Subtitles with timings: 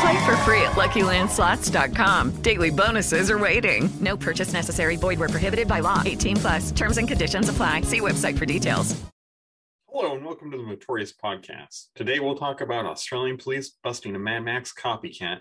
[0.00, 2.42] Play for free at LuckyLandSlots.com.
[2.42, 3.90] Daily bonuses are waiting.
[4.00, 4.96] No purchase necessary.
[4.96, 6.02] Void where prohibited by law.
[6.04, 6.70] 18 plus.
[6.70, 7.80] Terms and conditions apply.
[7.82, 8.94] See website for details.
[9.90, 11.86] Hello and welcome to the Motorious Podcast.
[11.96, 15.40] Today we'll talk about Australian police busting a Mad Max copycat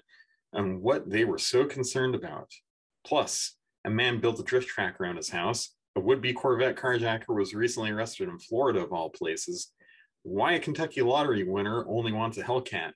[0.54, 2.50] and what they were so concerned about.
[3.06, 5.76] Plus, a man built a drift track around his house.
[5.96, 9.72] A would-be Corvette carjacker was recently arrested in Florida, of all places.
[10.24, 12.94] Why a Kentucky lottery winner only wants a Hellcat.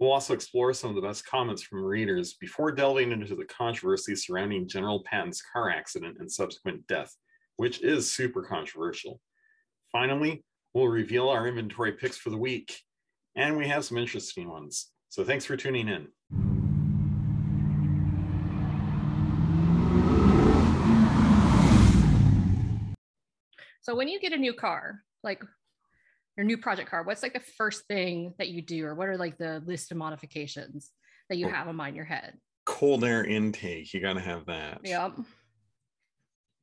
[0.00, 4.14] We'll also explore some of the best comments from readers before delving into the controversy
[4.14, 7.12] surrounding General Patton's car accident and subsequent death,
[7.56, 9.20] which is super controversial.
[9.90, 12.80] Finally, we'll reveal our inventory picks for the week,
[13.34, 14.92] and we have some interesting ones.
[15.08, 16.06] So thanks for tuning in.
[23.80, 25.42] So when you get a new car, like
[26.38, 29.16] your new project car, what's like the first thing that you do, or what are
[29.18, 30.92] like the list of modifications
[31.28, 32.34] that you have in mind in your head?
[32.64, 34.78] Cold air intake, you gotta have that.
[34.84, 35.18] Yep.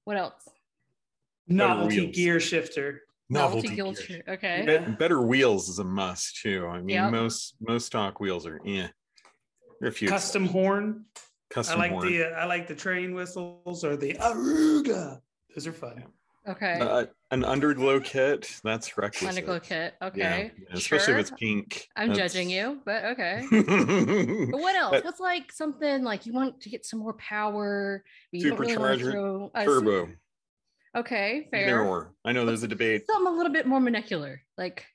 [0.06, 0.48] What else?
[1.48, 3.02] Novelty gear shifter.
[3.30, 4.02] Novelty gill gear.
[4.06, 4.64] shirt, Okay.
[4.88, 6.66] Be- better wheels is a must too.
[6.68, 7.12] I mean, Yep.
[7.12, 8.88] most most stock wheels are yeah.
[9.82, 11.04] There are a few Custom horn.
[11.50, 12.08] custom I like horn.
[12.08, 15.20] the uh, I like the train whistles or the aruga.
[15.54, 16.06] Those are fun.
[16.48, 16.78] Okay.
[16.80, 19.46] Uh, an underglow kit that's requisite.
[19.46, 19.96] Underglow kit.
[20.02, 20.20] Okay.
[20.20, 21.16] yeah, especially Sure.
[21.18, 21.88] if it's pink.
[21.96, 23.44] I'm That's- judging you, but okay.
[23.52, 24.92] But what else?
[24.92, 28.04] But- What's like something like you want to get some more power?
[28.32, 30.10] don't really Supercharger, throw- uh, turbo,
[30.96, 31.66] Okay, fair.
[31.66, 32.14] narrower.
[32.24, 33.06] I know there's a debate.
[33.08, 34.86] Something a little bit more molecular, like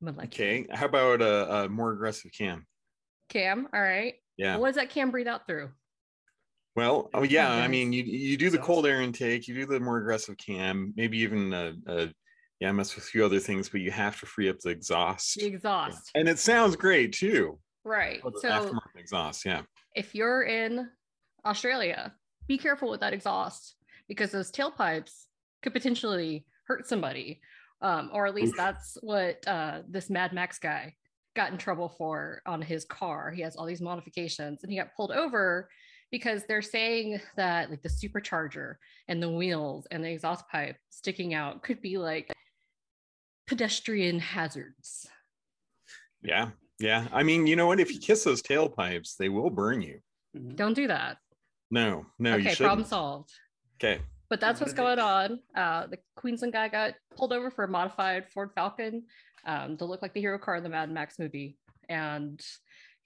[0.00, 0.50] molecular.
[0.50, 2.66] Okay, how about a, a more aggressive cam?
[3.28, 3.68] Cam.
[3.74, 4.14] All right.
[4.38, 4.56] Yeah.
[4.56, 5.70] What does that cam breathe out through?
[6.78, 7.50] Well, oh yeah.
[7.50, 10.94] I mean, you you do the cold air intake, you do the more aggressive cam,
[10.96, 12.06] maybe even uh, uh
[12.60, 15.34] yeah, mess with a few other things, but you have to free up the exhaust,
[15.34, 16.08] The exhaust.
[16.14, 17.58] and it sounds great too.
[17.84, 18.20] Right.
[18.22, 19.62] So aftermarket exhaust, yeah.
[19.96, 20.88] if you're in
[21.44, 22.14] Australia,
[22.46, 23.74] be careful with that exhaust
[24.06, 25.24] because those tailpipes
[25.64, 27.40] could potentially hurt somebody.
[27.82, 28.56] Um, or at least Oof.
[28.56, 30.94] that's what uh, this Mad Max guy
[31.34, 33.32] got in trouble for on his car.
[33.32, 35.68] He has all these modifications and he got pulled over
[36.10, 38.76] because they're saying that like the supercharger
[39.08, 42.32] and the wheels and the exhaust pipe sticking out could be like
[43.46, 45.06] pedestrian hazards.
[46.22, 47.06] Yeah, yeah.
[47.12, 47.80] I mean, you know what?
[47.80, 50.00] If you kiss those tailpipes, they will burn you.
[50.54, 51.18] Don't do that.
[51.70, 52.66] No, no, you okay, shouldn't.
[52.66, 53.30] problem solved.
[53.76, 54.00] Okay.
[54.30, 55.38] But that's what's going on.
[55.56, 59.04] Uh, the Queensland guy got pulled over for a modified Ford Falcon
[59.46, 61.56] um, to look like the hero car in the Mad Max movie.
[61.88, 62.38] And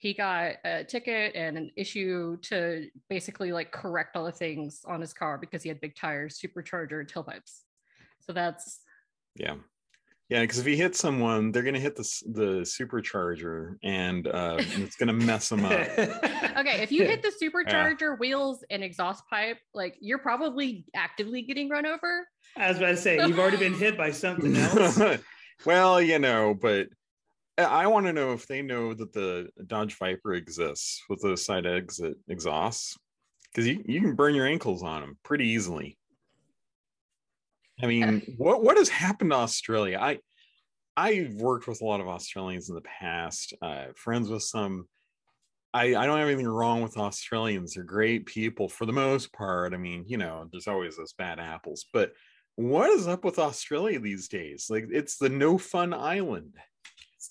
[0.03, 4.99] he got a ticket and an issue to basically like correct all the things on
[4.99, 7.61] his car because he had big tires, supercharger, and tailpipes.
[8.19, 8.81] So that's
[9.35, 9.55] Yeah.
[10.27, 12.03] Yeah, because if you hit someone, they're gonna hit the
[12.33, 15.71] the supercharger, and uh, it's gonna mess them up.
[15.97, 16.81] okay.
[16.81, 21.85] If you hit the supercharger, wheels, and exhaust pipe, like you're probably actively getting run
[21.85, 22.27] over.
[22.57, 24.99] I was about to say you've already been hit by something else.
[25.65, 26.87] well, you know, but
[27.57, 31.65] I- want to know if they know that the Dodge Viper exists with those side
[31.65, 32.97] exit exhausts,
[33.51, 35.97] because you, you can burn your ankles on them pretty easily.
[37.81, 39.99] I mean, what what has happened to Australia?
[40.01, 40.19] I
[40.95, 44.87] I've worked with a lot of Australians in the past, uh, friends with some.
[45.75, 47.73] I, I don't have anything wrong with Australians.
[47.73, 49.73] They're great people for the most part.
[49.73, 52.13] I mean, you know, there's always those bad apples, but
[52.55, 54.67] what is up with Australia these days?
[54.69, 56.53] Like it's the no fun island.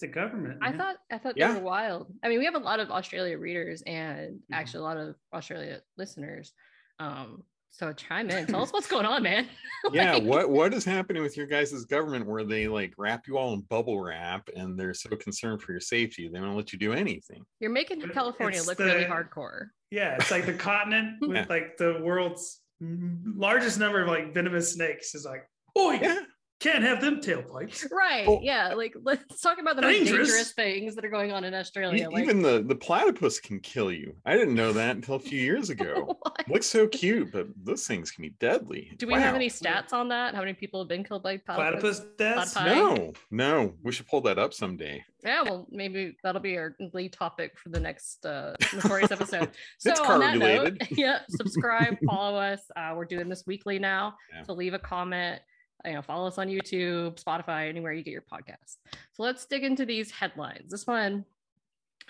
[0.02, 0.58] It's the government.
[0.62, 1.52] I thought I thought Yeah.
[1.52, 2.12] they were wild.
[2.22, 4.54] I mean, we have a lot of Australia readers and Mm-hmm.
[4.54, 6.52] actually a lot of Australia listeners.
[6.98, 9.46] Um, so chime in, tell us what's going on, man.
[9.92, 13.52] Yeah, what what is happening with your guys' government where they like wrap you all
[13.54, 16.92] in bubble wrap and they're so concerned for your safety they don't let you do
[16.92, 17.42] anything?
[17.60, 19.68] You're making But California it's look really hardcore.
[19.90, 21.46] Yeah, it's like the continent with Yeah.
[21.48, 25.44] like the world's largest number of like venomous snakes is like,
[25.76, 26.20] oh Yeah,
[26.62, 27.90] Can't have them tailpipes.
[27.90, 28.24] Right.
[28.28, 28.38] Oh.
[28.42, 28.74] yeah.
[28.74, 30.28] Like let's talk about the most Dangerous.
[30.28, 32.08] dangerous things that are going on in E- Australia.
[32.08, 34.14] Like, Even the the platypus can kill you.
[34.24, 36.18] I didn't know that until a few years ago.
[36.48, 38.92] Looks so cute, but those things can be deadly.
[38.96, 40.34] Do we have any stats on that?
[40.34, 42.54] How many people have been killed by Platypus Platypus deaths.
[42.54, 42.66] Platypi?
[42.76, 43.74] No, no.
[43.82, 45.04] We should pull that up someday.
[45.24, 49.50] Yeah, well, maybe that'll be our lead topic for the next uh, Motorious episode.
[49.78, 52.60] So It's on car that note, yeah, subscribe, follow us.
[52.74, 54.14] Uh, we're doing this weekly now.
[54.34, 54.42] Yeah.
[54.44, 55.40] So leave a comment.
[55.84, 58.76] You know, follow us on YouTube, Spotify, anywhere you get your podcast.
[59.12, 60.70] So let's dig into these headlines.
[60.70, 61.24] This one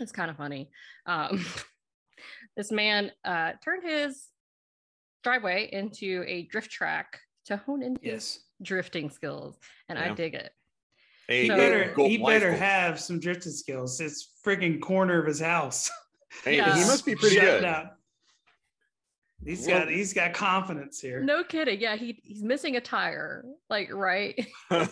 [0.00, 0.70] is kind of funny.
[1.06, 1.44] Um,
[2.56, 4.26] this man uh, turned his
[5.22, 8.38] driveway into a drift track to hone in his Yes.
[8.62, 9.56] drifting skills,
[9.88, 10.52] and I dig it.
[11.28, 14.00] Hey, He So- better, he better have some drifting skills.
[14.00, 15.90] It's freaking corner of his house.
[16.44, 16.74] Hey, Yeah.
[16.74, 17.64] he must be pretty Shutting good.
[17.64, 17.86] out.
[19.44, 21.20] He's Well- got he's got confidence here.
[21.22, 21.80] No kidding.
[21.80, 23.44] Yeah, he he's missing a tire.
[23.68, 24.34] Like right.
[24.70, 24.90] like,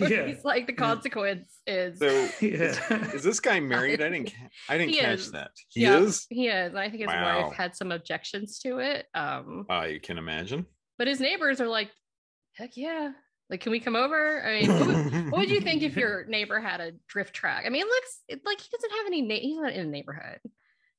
[0.00, 0.26] Yeah.
[0.26, 1.98] He's like the consequence is
[2.42, 3.12] Yeah.
[3.14, 4.02] is this guy married?
[4.02, 4.32] I didn't.
[4.68, 5.32] I didn't He catch is.
[5.32, 5.50] that.
[5.68, 6.26] He Yeah, is.
[6.28, 6.74] He is.
[6.74, 7.44] I think his Wow.
[7.48, 9.06] wife had some objections to it.
[9.14, 10.66] Um, Uh, you can imagine.
[10.98, 11.90] but his neighbors are like,
[12.54, 13.12] heck yeah.
[13.48, 14.44] Like, can we come over?
[14.46, 17.64] I mean, what would, what would you think if your neighbor had a drift track?
[17.66, 19.22] I mean, it looks it, like he doesn't have any.
[19.22, 20.38] Na- he's not in a neighborhood.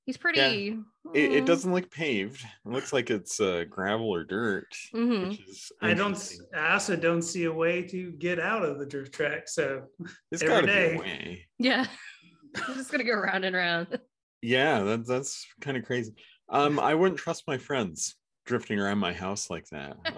[0.06, 0.80] He's pretty.
[1.13, 2.44] It, it mm, doesn't look paved.
[2.65, 4.68] It looks like it's uh, gravel or dirt.
[4.94, 5.30] mhm.
[5.30, 6.18] Which is I don't.
[6.56, 9.48] I also don't see a way to get out of the drift track.
[9.48, 9.83] So
[10.30, 11.48] There's every got to be a way.
[11.59, 11.86] Yeah.
[12.68, 14.00] I'm just gonna go round and round.
[14.42, 16.13] Yeah, that, that's kind of crazy.
[16.50, 18.15] Um, I wouldn't trust my friends
[18.45, 19.95] drifting around my house like that.
[20.06, 20.13] I'll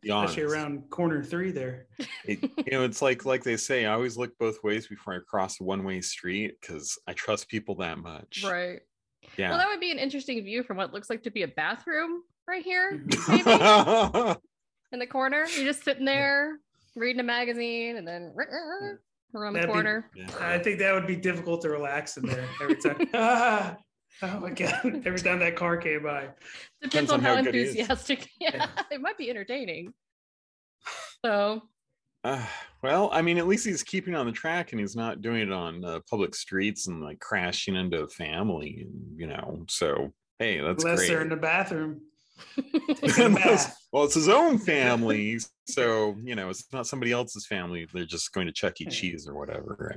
[0.00, 1.86] be especially around corner three there.
[2.24, 5.18] It- you know, it's like like they say, I always look both ways before I
[5.28, 8.44] cross a one-way street because I trust people that much.
[8.44, 8.80] Right.
[9.36, 9.50] Yeah.
[9.50, 12.22] Well, that would be an interesting view from what looks like to be a bathroom
[12.46, 13.42] right here, maybe
[14.92, 15.46] in the corner.
[15.56, 16.58] You're just sitting there
[16.96, 18.32] reading a magazine and then
[19.34, 20.10] around the That'd be- corner.
[20.40, 23.08] I think that would be difficult to relax in there every time.
[23.14, 23.76] ah,
[24.22, 25.02] oh my god!
[25.04, 26.28] Every time that car came by.
[26.82, 27.68] Depends Depends on on how how good he is.
[27.74, 28.28] enthusiastic.
[28.40, 29.92] Yeah, it might be entertaining.
[31.24, 31.62] So
[32.24, 32.44] Uh,
[32.82, 35.52] well, I mean, at least he's keeping on the track and he's not doing it
[35.52, 39.64] on uh, public streets and like crashing into a family, and you know.
[39.68, 41.08] So hey, that's Unless great.
[41.08, 42.00] they're in the bathroom.
[43.18, 47.86] Unless- well, it's his own family, so you know it's not somebody else's family.
[47.92, 48.86] They're just going to Chuck E.
[48.86, 49.94] Cheese or whatever.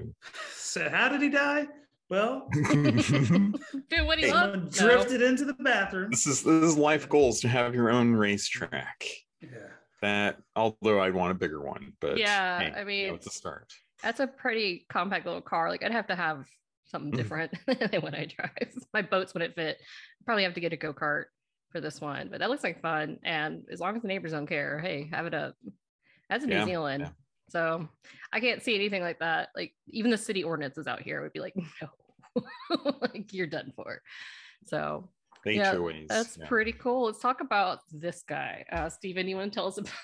[0.56, 1.68] So how did he die?
[2.10, 3.54] Well, Right?
[3.90, 4.32] do what he Hey, loves.
[4.32, 4.70] someone No.
[4.70, 6.12] drifted into the bathroom.
[6.12, 9.04] this is this is life goals to have your own racetrack.
[9.42, 9.50] Yeah.
[10.02, 13.28] That although I'd want a bigger one, but Yeah, hey, I you mean, know, it's
[13.28, 13.74] a start.
[14.04, 15.70] That's a pretty compact little car.
[15.70, 16.48] Like I'd have to have
[16.86, 17.16] something Mhm.
[17.18, 18.74] different than when I drive.
[18.94, 19.80] My boats wouldn't fit.
[20.26, 21.26] Probably have to get a go kart
[21.72, 23.20] for this one, but that looks like fun.
[23.24, 25.56] And as long as the neighbors don't care, hey, have it up.
[26.30, 27.04] That's in Yeah, New Zealand.
[27.04, 27.12] yeah.
[27.50, 27.90] So
[28.32, 29.50] I can't see anything like that.
[29.56, 34.02] Like even the city ordinances out here would be like, no, like you're done for.
[34.66, 35.10] So
[35.46, 36.08] Yeah, HOAs.
[36.08, 36.48] that's yeah.
[36.48, 37.06] pretty cool.
[37.06, 38.66] Let's talk about this guy.
[38.72, 39.94] Uh you want to tell us about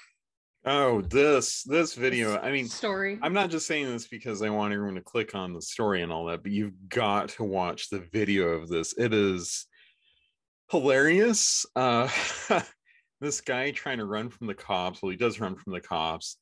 [0.66, 2.38] Oh, this this video.
[2.40, 3.20] I mean, story?
[3.22, 6.12] I'm not just saying this because I want everyone to click on the story and
[6.12, 8.94] all that, but you've got to watch the video of this.
[8.98, 9.66] It is
[10.72, 11.66] hilarious.
[11.76, 12.08] Uh,
[13.20, 15.02] this guy trying to run from the cops.
[15.02, 16.38] Well, he does run from the cops,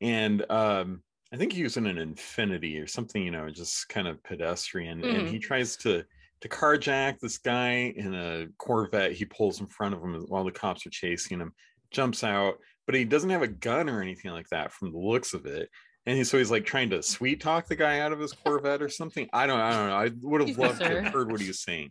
[0.00, 1.02] and um,
[1.32, 3.22] I think he was in an Infiniti or something.
[3.22, 6.04] You know, just kind of pedestrian, and he tries to
[6.42, 9.12] to carjack this guy in a Corvette.
[9.12, 11.52] He pulls in front of him while the cops are chasing him.
[11.90, 12.54] Jumps out,
[12.86, 15.68] but he doesn't have a gun or anything like that from the looks of it.
[16.04, 18.82] And he, so he's like trying to sweet talk the guy out of his Corvette
[18.82, 19.28] or something.
[19.32, 19.96] I don't, I don't know.
[19.96, 21.90] I would have loved to have heard what he was saying.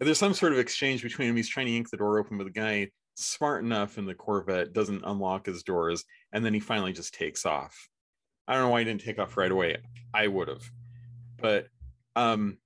[0.00, 1.36] If there's some sort of exchange between him.
[1.36, 4.72] He's trying to yank the door open, but the guy smart enough in the Corvette
[4.72, 7.88] doesn't unlock his doors, and then he finally just takes off.
[8.48, 9.76] I don't know why he didn't take off right away.
[10.12, 10.68] I would have,
[11.40, 11.68] but
[12.16, 12.58] um,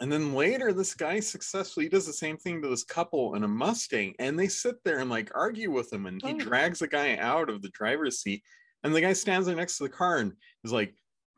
[0.00, 3.48] and then later, this guy successfully does the same thing to this couple in a
[3.48, 6.38] Mustang, and they sit there and like argue with him, and he Oh.
[6.38, 8.42] drags the guy out of the driver's seat,
[8.84, 10.32] and the guy stands there next to the car and
[10.64, 10.94] is like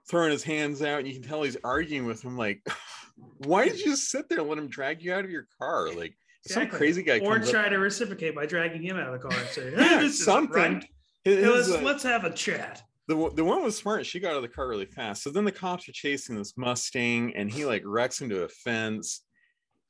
[0.09, 2.62] throwing his hands out, and you can tell he's arguing with him, like,
[3.38, 5.93] why did you just sit there and let him drag you out of your car?
[5.93, 9.21] Like some crazy guy Or comes up- try to reciprocate by dragging him out of
[9.21, 10.53] the car and say, hey, Yeah, something.
[10.75, 10.83] right.
[11.25, 12.83] His- Hey, his, let's, uh, let's have a chat.
[13.09, 14.07] The the one was smart.
[14.07, 15.23] She got out of the car really fast.
[15.23, 19.25] So then the cops are chasing this Mustang, and he like wrecks into a fence.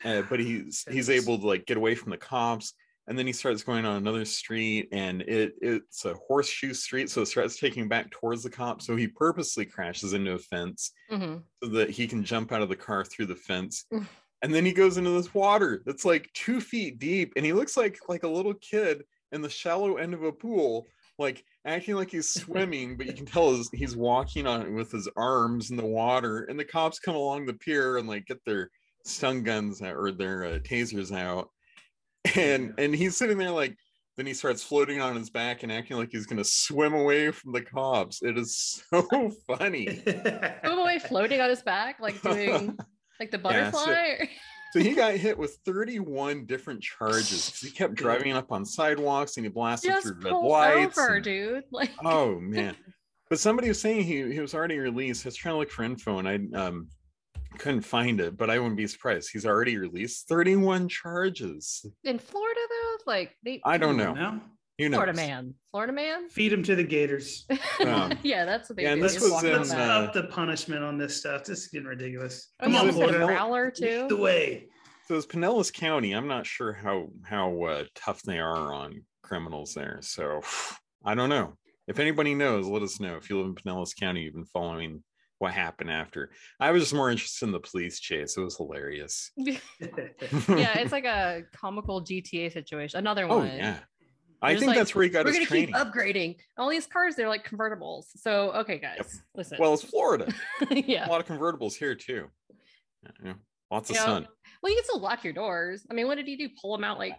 [0.04, 2.72] Uh, but he's he's able to like get away from the cops,
[3.08, 7.22] and then he starts going on another street, and it it's a horseshoe street, so
[7.22, 8.86] it starts taking back towards the cops.
[8.86, 11.42] So he purposely crashes into a fence Mhm.
[11.62, 13.84] so that he can jump out of the car through the fence.
[13.92, 14.06] Mm.
[14.42, 17.76] And then he goes into this water that's like two feet deep, and he looks
[17.76, 20.86] like like a little kid in the shallow end of a pool
[21.18, 25.08] like acting like he's swimming, but you can tell his, he's walking on with his
[25.16, 26.44] arms in the water.
[26.44, 28.70] And the cops come along the pier and like get their
[29.04, 31.48] stun guns out, or their uh, tasers out,
[32.36, 33.74] and and he's sitting there like.
[34.16, 37.52] Then he starts floating on his back and acting like he's gonna swim away from
[37.52, 38.20] the cops.
[38.20, 40.02] It is so funny.
[40.04, 42.76] Swim away floating on his back, like doing
[43.20, 44.26] like the Yeah, so- butterfly.
[44.72, 49.36] So he got hit with 31 different charges because he kept driving up on sidewalks
[49.36, 50.98] and he blasted Just through red pull lights.
[50.98, 51.64] over, and- dude.
[51.72, 52.76] Like oh man.
[53.30, 55.26] But somebody was saying he, he was already released.
[55.26, 56.88] I was trying to look for info and I um
[57.58, 59.30] couldn't find it, but I wouldn't be surprised.
[59.32, 61.84] He's already released 31 charges.
[62.04, 64.12] in Florida though, like they I don't know.
[64.14, 64.40] No.
[64.78, 64.96] You know.
[64.98, 65.54] Florida man.
[65.72, 66.28] Florida man?
[66.28, 67.46] Feed them to the Gators.
[67.86, 69.06] Um, yeah, that's what they yeah, and do.
[69.08, 69.78] this was in, Let's back.
[69.88, 71.44] uh, up the punishment on this stuff.
[71.44, 72.48] This is getting ridiculous.
[72.60, 73.26] Oh, Come yeah, on, was it Florida.
[73.26, 74.06] growler Lead too?
[74.08, 74.66] the way.
[75.06, 76.12] So it's Pinellas County.
[76.12, 80.00] I'm not sure how how uh, tough they are on criminals there.
[80.02, 80.40] So
[81.04, 81.54] I don't know.
[81.86, 83.16] If anybody knows, let us know.
[83.16, 85.04] If you live in Pinellas County, you've been following
[85.38, 86.30] what happened after.
[86.58, 88.36] I was just more interested in the police chase.
[88.36, 89.30] It was hilarious.
[89.36, 89.58] yeah,
[90.48, 92.98] it's like a comical GTA situation.
[92.98, 93.46] Another Oh one.
[93.46, 93.78] yeah.
[94.40, 95.66] I think like, that's where he got We're his gonna training.
[95.68, 96.36] keep upgrading.
[96.56, 98.04] All these cars, they're like convertibles.
[98.16, 99.58] So okay, guys, listen.
[99.60, 100.32] Well, it's Florida.
[100.70, 101.08] yeah.
[101.08, 102.26] A lot of convertibles here too.
[103.24, 103.34] Yeah,
[103.70, 104.28] lots of You know, sun.
[104.62, 105.86] Well, you can still lock your doors.
[105.90, 106.48] I mean, what did he do?
[106.60, 107.14] Pull them out like?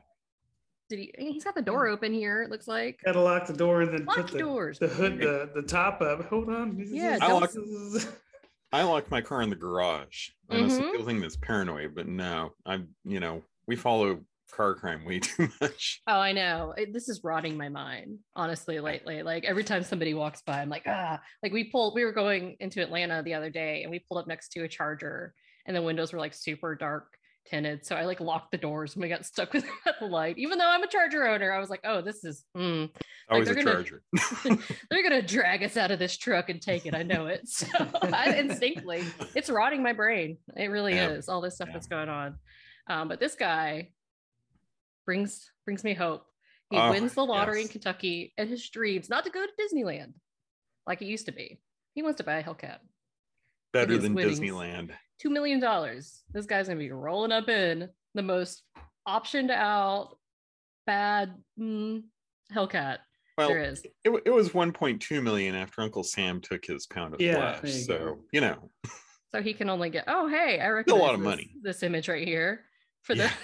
[0.89, 1.13] Did he?
[1.17, 2.41] He's got the door open here.
[2.43, 2.99] It looks like.
[3.05, 4.79] Gotta lock the door and then Lock put the the, doors.
[4.79, 6.25] the hood, the, the top up.
[6.29, 6.81] Hold on.
[6.89, 8.07] Yeah, I don't-
[8.71, 10.29] I lock my car in the garage.
[10.49, 10.91] I know some Mhm.
[10.91, 14.21] people think that's paranoid, but no, I'm you know, we follow
[14.55, 16.01] car crime way too much.
[16.07, 16.73] Oh, I know.
[16.77, 19.23] It- this is rotting my mind, honestly, lately.
[19.23, 22.55] Like every time somebody walks by, I'm like, ah, like we pulled, we were going
[22.59, 25.33] into Atlanta the other day and we pulled up next to a charger
[25.65, 27.05] and the windows were like super dark
[27.47, 27.85] tinted.
[27.85, 29.65] So I like locked the doors and we got stuck with
[29.99, 30.37] the light.
[30.37, 32.89] Even though I'm a charger owner, I was like, oh, this is, mm.
[33.29, 34.03] Always they're a gonna- charger.
[34.89, 36.93] they're going to drag us out of this truck and take it.
[36.93, 37.47] I know it.
[37.47, 37.67] So
[38.03, 39.03] I instinctly,
[39.35, 40.37] it's rotting my brain.
[40.57, 41.09] It really Yeah.
[41.11, 41.73] is all this stuff Yeah.
[41.73, 42.35] that's going on.
[42.87, 43.89] Um, but this guy
[45.09, 46.23] brings brings me hope.
[46.69, 47.67] He Oh, wins the lottery in.
[47.67, 50.13] Kentucky and his dreams not to go to Disneyland
[50.85, 51.59] like it used to be.
[51.95, 52.77] He wants to buy a Hellcat.
[53.73, 54.39] Better than winnings.
[54.39, 54.91] Disneyland.
[55.19, 56.21] Two million dollars.
[56.31, 58.61] This guy's gonna be rolling up in the most
[59.07, 60.15] optioned out
[60.85, 62.03] bad mm,
[62.53, 62.99] Hellcat
[63.35, 63.81] Well, there is.
[64.03, 67.73] it, it was 1.2 million after Uncle Sam took his pound of Yeah, flesh.
[67.73, 68.19] you So, go.
[68.31, 68.69] you know,
[69.31, 71.49] So he can only get oh hey, I a recognize lot of this, money.
[71.63, 72.65] this image right here
[73.01, 73.31] for Yeah.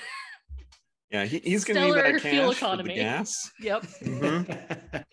[1.11, 2.95] the yeah, he, he's going to need Stellar that fuel cash for the economy.
[2.95, 3.51] gas.
[3.59, 3.81] yep.
[3.83, 5.03] Mhm.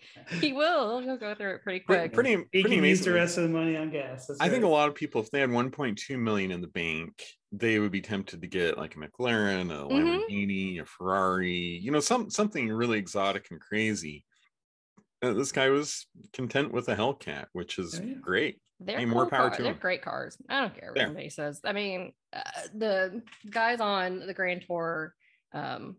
[0.41, 0.99] He will.
[0.99, 2.13] He'll go through it pretty quick.
[2.13, 4.27] Pretty, he pretty can use the rest of the money on gas.
[4.27, 7.21] That's I think a lot of people, if they had 1.2 million in the bank,
[7.51, 9.91] they would be tempted to get like a McLaren, a Mhm.
[10.29, 14.25] Lamborghini, a Ferrari, you know, some something really exotic and crazy.
[15.21, 18.13] Uh, this guy was content with a Hellcat, which is Yeah, yeah.
[18.21, 18.59] great.
[18.79, 19.79] They're Hey, more power car- to They're 'em.
[19.79, 20.37] great cars.
[20.49, 21.05] I don't care what There.
[21.05, 21.61] anybody says.
[21.63, 22.41] I mean, uh,
[22.73, 25.13] the guys on the Grand Tour,
[25.53, 25.97] um,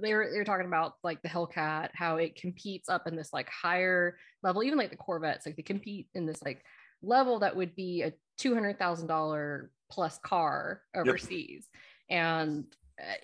[0.00, 3.32] they were they were talking about like the Hellcat, how it competes up in this
[3.32, 6.64] like higher level, even like the Corvettes, like they compete in this like
[7.02, 11.68] level that would be a two hundred thousand dollar plus car overseas,
[12.10, 12.64] and
[13.00, 13.14] uh,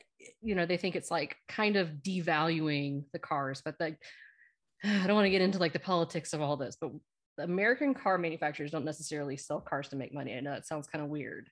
[0.43, 3.99] you know they think it's like kind of devaluing the cars, but like
[4.85, 6.91] I don't want to get into like the politics of all this, but
[7.39, 10.35] American car manufacturers don't necessarily sell cars to make money.
[10.35, 11.49] I know that sounds kind of weird,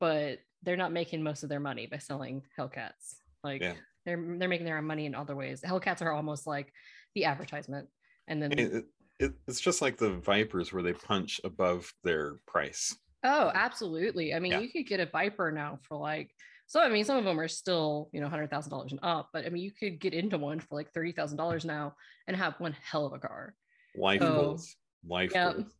[0.00, 3.16] but they're not making most of their money by selling Hellcats.
[3.42, 3.74] Like Yeah.
[4.04, 5.60] they're they're making their own money in other ways.
[5.62, 6.72] Hellcats are almost like
[7.14, 7.88] the advertisement,
[8.28, 8.84] and then It,
[9.18, 12.96] it, it's just like the Vipers where they punch above their price.
[13.24, 14.34] oh, absolutely.
[14.34, 14.60] I mean, Yeah.
[14.60, 16.30] you could get a Viper now for like.
[16.66, 19.28] So I mean, some of them are still you know hundred thousand dollars and up,
[19.32, 21.94] but I mean, you could get into one for like thirty thousand dollars now
[22.28, 23.54] and have one hell of a car.
[23.96, 24.34] Life Oh.
[24.34, 24.76] goals.
[25.06, 25.52] Life Yeah.
[25.54, 25.72] goals.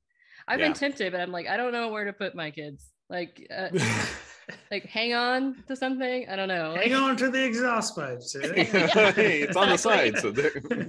[0.49, 0.67] I've Yeah.
[0.67, 2.91] been tempted, but I'm like, I don't know where to put my kids.
[3.09, 3.69] Like, uh,
[4.71, 6.29] like hang on to something.
[6.29, 6.75] I don't know.
[6.75, 8.37] Hang on to the exhaust pipes.
[8.43, 10.53] hey, it's on the side, so they're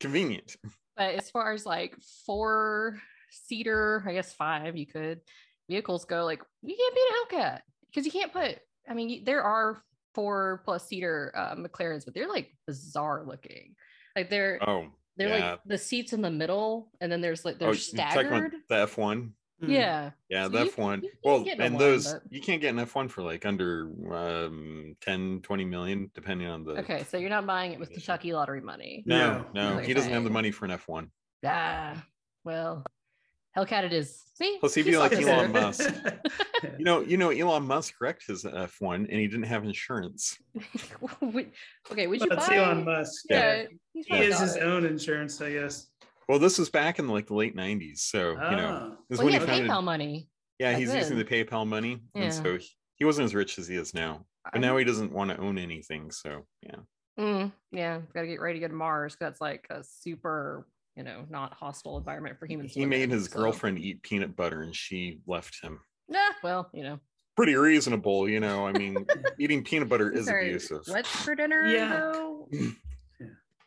[0.00, 0.56] convenient.
[0.96, 3.00] But as far as like four
[3.30, 5.20] seater, I guess five, you could
[5.68, 6.24] vehicles go.
[6.24, 8.58] Like, you can't beat an Hellcat because you can't put.
[8.88, 9.82] I mean, there are
[10.14, 13.74] four plus seater uh, McLarens, but they're like bizarre looking.
[14.14, 15.50] Like they're Oh, they're yeah.
[15.52, 18.50] like the seats in the middle, and then there's like oh, they're you're talking about
[18.50, 18.52] staggered.
[18.68, 19.14] the F1.
[19.22, 19.26] Hmm.
[19.68, 21.02] Yeah, Yeah, So the you- F1.
[21.02, 23.22] you can Well, get in a and those but- you can't get an F1 for
[23.22, 27.78] like under um 10, 20 million, depending on the Okay, so you're not buying it
[27.80, 29.02] with the Kentucky lottery money.
[29.06, 29.78] No, no, No.
[29.80, 31.10] he doesn't have the money for an F1.
[31.44, 32.04] Ah,
[32.44, 32.84] well,
[33.56, 34.20] Hellcat it is.
[34.34, 34.56] See?
[34.58, 35.30] Plus, he'd He's be like officer.
[35.30, 35.94] Elon Musk.
[36.78, 40.38] You know, you know, Elon Musk wrecked his F1 and he didn't have insurance.
[41.22, 42.56] Okay, would you That's buy?
[42.56, 43.24] Elon Musk.
[43.28, 43.66] Yeah, Yeah.
[43.92, 44.62] he's He has his it.
[44.62, 45.88] own insurance, I guess.
[46.28, 47.98] Well, this was back in like the late 90s.
[47.98, 48.96] So, you know, Ah.
[49.08, 49.70] this is Well, when he he had founded.
[49.70, 50.28] PayPal money.
[50.58, 51.24] Yeah, back he's using the.
[51.24, 52.00] PayPal money.
[52.14, 52.22] Yeah.
[52.24, 52.66] And so he,
[52.96, 54.24] he wasn't as rich as he is now.
[54.52, 56.10] But now he doesn't want to own anything.
[56.10, 56.76] So, yeah.
[57.18, 59.14] Mm, yeah, gotta get ready to go to Mars.
[59.14, 60.66] 'cause That's like a super,
[60.96, 62.72] you know, not hostile environment for humans.
[62.74, 65.80] He live made his so- girlfriend eat peanut butter and she left him.
[66.08, 67.00] Nah, well, you know.
[67.36, 68.66] Pretty reasonable, you know.
[68.66, 68.96] I mean,
[69.40, 70.82] eating peanut butter is Sorry, abusive.
[70.86, 71.66] What's for dinner?
[71.66, 71.88] Yeah.
[72.12, 72.48] though?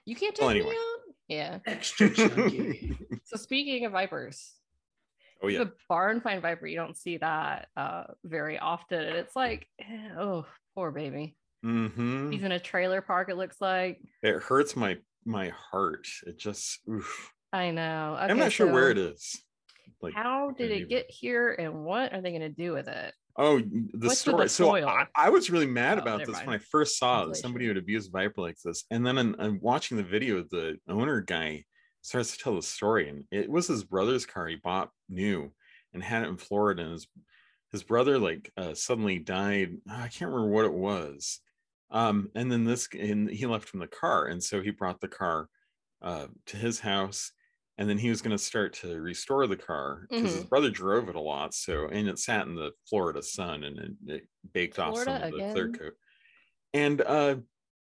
[0.06, 0.74] You can't take Well, me anyway.
[0.76, 0.97] out.
[1.27, 1.60] Yeah.
[1.65, 2.96] Extra chunky.
[3.25, 4.53] So speaking of vipers,
[5.43, 5.60] Oh, yeah.
[5.65, 9.01] the barn find viper, you don't see that uh very often.
[9.01, 11.36] And it's like, eh, oh, poor baby.
[11.62, 14.00] hmm He's in a trailer park, it looks like.
[14.24, 16.07] It hurts my my heart.
[16.25, 17.34] It just, oof.
[17.51, 18.15] I know.
[18.17, 19.41] I'm not sure where it is.
[20.01, 23.13] Like, How did it even- get here and what are they gonna do with it?
[23.38, 24.44] Oh, the What's story.
[24.46, 24.75] the so?
[24.75, 26.48] I, I was really mad Oh, about this mind.
[26.48, 27.20] when I first saw.
[27.20, 27.41] Translation.
[27.44, 30.44] Somebody would abuse Viper like this, and then I'm, I'm watching the video.
[30.44, 31.65] The owner guy
[32.01, 35.51] starts to tell the story, and it was his brother's car he bought new
[35.94, 36.82] and had it in Florida.
[36.84, 37.08] And his
[37.72, 39.77] his brother like uh, suddenly died.
[39.89, 41.39] I can't remember what it was.
[41.91, 45.08] Um, and then this, and he left him the car, and so he brought the
[45.08, 45.48] car
[46.01, 47.32] uh, to his house
[47.77, 50.50] and then he was going to start to restore the car because his Mhm.
[50.50, 53.91] brother drove it a lot so and it sat in the florida sun and it,
[54.07, 55.93] it baked off some Florida of the clear coat
[56.74, 57.38] and uh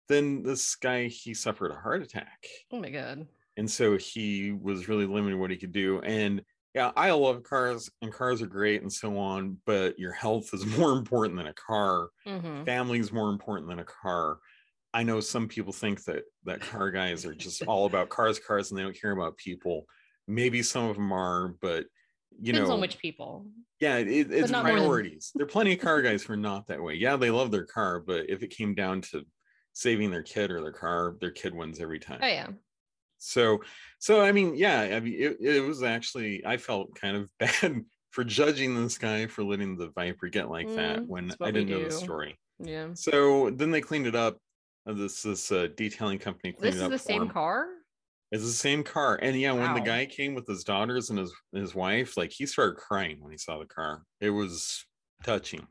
[0.09, 3.29] then this guy he suffered a heart attack Oh my god.
[3.57, 6.43] and so he was really limited what he could do and
[6.75, 10.67] yeah i love cars and cars are great and so on but your health is
[10.79, 14.41] more important than a car hmm family is more important than a car.
[14.97, 18.71] I know some people think that that car guys are just all about cars, cars,
[18.71, 19.85] and they don't care about people.
[20.27, 21.85] Maybe some of them are, but
[22.41, 23.47] you Depends know, on which people.
[23.79, 25.33] yeah, it, it's more than- priorities.
[25.35, 26.95] there are plenty of car guys who are not that way.
[26.95, 29.23] Yeah, they love their car, but if it came down to
[29.75, 32.21] saving their kid or their car, their kid wins every time.
[32.23, 32.49] Oh yeah.
[33.19, 33.61] So,
[33.99, 37.85] so I mean, yeah, I mean, it, it was actually I felt kind of bad
[38.13, 41.69] for judging this guy for letting the Viper get like that Mm, when I didn't
[41.69, 42.39] know the story.
[42.59, 42.89] Yeah.
[42.95, 44.39] So then they cleaned it up.
[44.87, 46.91] Uh, This this uh, detailing company cleaned This it is up.
[46.91, 47.29] the same him.
[47.31, 47.67] car?
[48.33, 49.19] It's the same car.
[49.23, 52.47] And yeah, when the guy came with his daughters and his his wife, like he
[52.47, 54.03] started crying when he saw the car.
[54.21, 54.85] It was
[55.25, 55.67] touching.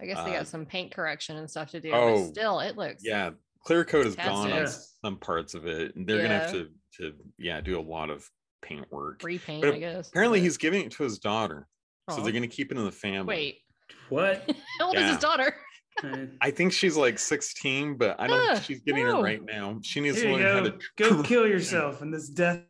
[0.00, 1.92] I guess they Uh, got some paint correction and stuff to do.
[1.92, 3.30] oh, but still it looks Yeah,
[3.64, 7.12] clear coat is gone on some parts of it, and they're gonna have to to
[7.38, 8.28] yeah do a lot of
[8.62, 9.22] paint work.
[9.22, 10.08] repaint, But I guess.
[10.08, 11.68] Apparently, but- he's giving it to his daughter,
[12.10, 13.26] so they're gonna keep it in the family.
[13.34, 13.58] wait.
[14.08, 14.44] What?
[14.80, 15.54] How old is his daughter?
[16.40, 19.20] I think she's like 16, but I don't Ah, think she's getting no.
[19.20, 19.78] it right now.
[19.82, 20.54] She needs Here to learn go.
[20.54, 20.78] how to
[21.16, 22.62] Go kill yourself in this death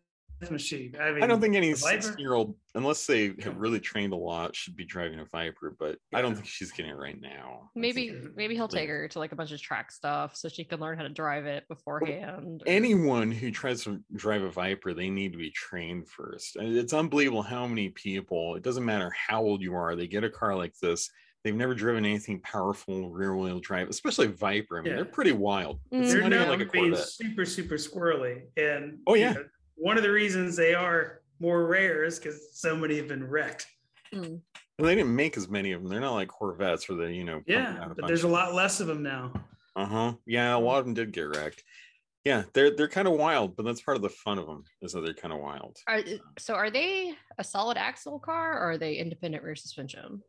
[0.51, 0.97] machine.
[0.99, 4.15] I mean, I don't think any a 16 year old, unless they have really trained
[4.15, 7.21] a lot, should be driving a Viper, but I don't think she's getting it right
[7.21, 7.71] now.
[7.77, 10.81] Maybe maybe he'll take her to like a bunch of track stuff so she can
[10.81, 12.63] learn how to drive it beforehand.
[12.67, 16.57] or- anyone who tries to drive a Viper, they need to be trained first.
[16.59, 20.31] It's unbelievable how many people, it doesn't matter how old you are, they get a
[20.31, 21.11] car like this.
[21.43, 24.79] They've never driven anything powerful rear wheel drive, especially Viper.
[24.79, 25.81] I mean, they're pretty wild.
[25.91, 27.09] It's they're not like a being Corvette.
[27.09, 28.43] super, super squirrely.
[28.59, 29.33] And Oh, you yeah.
[29.33, 29.45] know,
[29.77, 33.67] one of the reasons they are more rare is because so many have been wrecked.
[34.13, 34.43] Mm.
[34.79, 35.91] And they didn't make as many of them.
[35.91, 38.87] They're not like Corvettes where they, you know, Yeah, but there's a lot less of
[38.87, 39.33] them now.
[39.77, 40.13] Uh huh.
[40.27, 41.65] Yeah, a lot of them did get wrecked.
[42.25, 44.93] Yeah, they're they're kind of wild, but that's part of the fun of them is
[44.93, 45.79] that they're kind of wild.
[45.87, 46.03] Are,
[46.39, 50.23] so are they a solid axle car or are they independent rear suspension?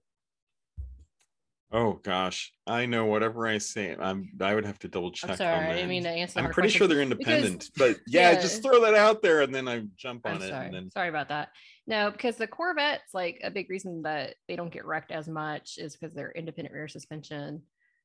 [1.73, 5.37] Oh gosh, I know whatever I say, I'm I would have to double check I'm
[5.37, 6.39] sorry, I didn't mean to answer.
[6.39, 8.41] I'm pretty sure they're Because- independent, but yeah, yeah.
[8.41, 10.65] just throw that out there and then I jump on I'm it sorry.
[10.65, 11.49] and then Sorry about that.
[11.87, 15.77] No, because the Corvettes, like a big reason that they don't get wrecked as much
[15.77, 17.61] is because they're independent rear suspension.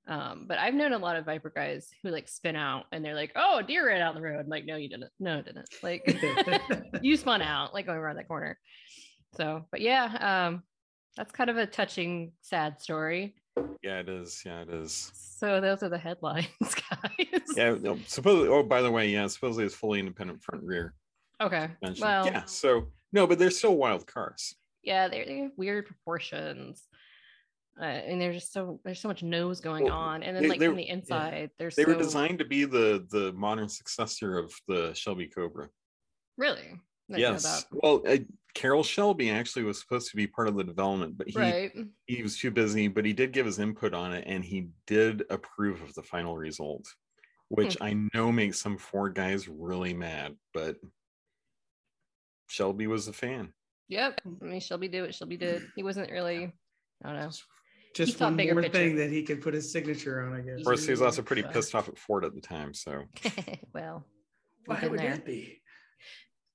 [0.09, 3.17] Um, but I've known a lot of Viper guys who like spin out and they're
[3.17, 5.11] like, "Oh, a deer ran out the road." I'm like, no, you didn't.
[5.19, 5.69] No, it didn't.
[5.83, 6.03] Like,
[7.03, 8.57] you spun out like going around that corner.
[9.37, 10.63] So, but yeah, um,
[11.17, 13.35] that's kind of a touching, sad story.
[13.83, 14.43] Yeah, it is.
[14.45, 15.11] Yeah, it is.
[15.15, 17.43] So those are the headlines, guys.
[17.57, 18.49] Yeah, no, supposedly.
[18.49, 20.95] Oh, by the way, yeah, supposedly it's fully independent front rear
[21.43, 21.69] Okay.
[21.81, 22.03] suspension.
[22.07, 24.55] Well, yeah, so no, but they're still wild cars.
[24.83, 26.83] yeah they're, they have weird proportions
[27.81, 30.49] uh, and there's just so there's so much nose going Well, on and then they-
[30.49, 34.53] like from the inside there's They were designed to be the the modern successor of
[34.67, 35.69] the Shelby Cobra.
[36.39, 36.81] really
[37.15, 37.67] I Yes.
[37.71, 38.17] Well, uh,
[38.57, 41.73] Carroll Shelby actually was supposed to be part of the development, but he right
[42.07, 42.89] he was too busy.
[42.89, 46.39] But he did give his input on it, and he did approve of the final
[46.39, 46.87] result,
[47.49, 47.83] which Hmm.
[47.85, 50.37] I know makes some Ford guys really mad.
[50.55, 50.77] But
[52.49, 53.53] Shelby was a fan.
[53.89, 54.21] Yep.
[54.41, 55.15] I mean, she'll be do it.
[55.15, 55.63] Shelby did.
[55.77, 56.53] He wasn't really.
[57.05, 57.31] I don't know.
[57.95, 58.79] Just thought one bigger more picture.
[58.79, 60.59] thing that he could put his signature on, I guess.
[60.61, 62.73] Of course, he was also pretty pissed off at Ford at the time.
[62.75, 63.05] So
[63.75, 64.05] well,
[64.67, 65.11] Why would there.
[65.17, 65.61] that be?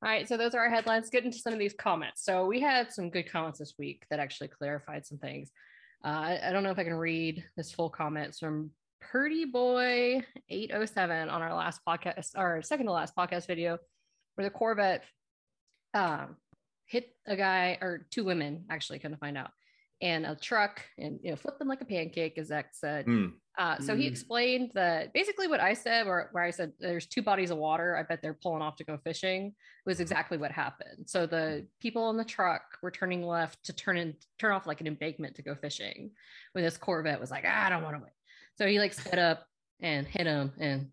[0.03, 1.11] All right, so those are our headlines.
[1.11, 2.25] Get into some of these comments.
[2.25, 5.51] So we had some good comments this week that actually clarified some things.
[6.03, 10.25] Uh, I, I don't know if I can read this full comments from Purdy Boy
[10.49, 13.77] 807 on our last podcast, our second to last podcast video,
[14.33, 15.03] where the Corvette
[15.93, 16.35] um,
[16.87, 19.51] hit a guy or two women, actually, couldn't find out,
[20.01, 23.05] and a truck and you know flip them like a pancake, as Zach said.
[23.05, 24.11] hmm, Uh, so he Mm.
[24.11, 27.97] explained that basically what I said, where, where I said there's two bodies of water,
[27.97, 29.53] I bet they're pulling off to go fishing,
[29.85, 31.09] was exactly what happened.
[31.09, 34.79] So the people in the truck were turning left to turn in, turn off like
[34.81, 36.11] an embankment to go fishing,
[36.53, 38.13] when this Corvette was like, "Ah, I don't want to wait.
[38.57, 39.45] So he like sped up
[39.81, 40.91] and hit him, and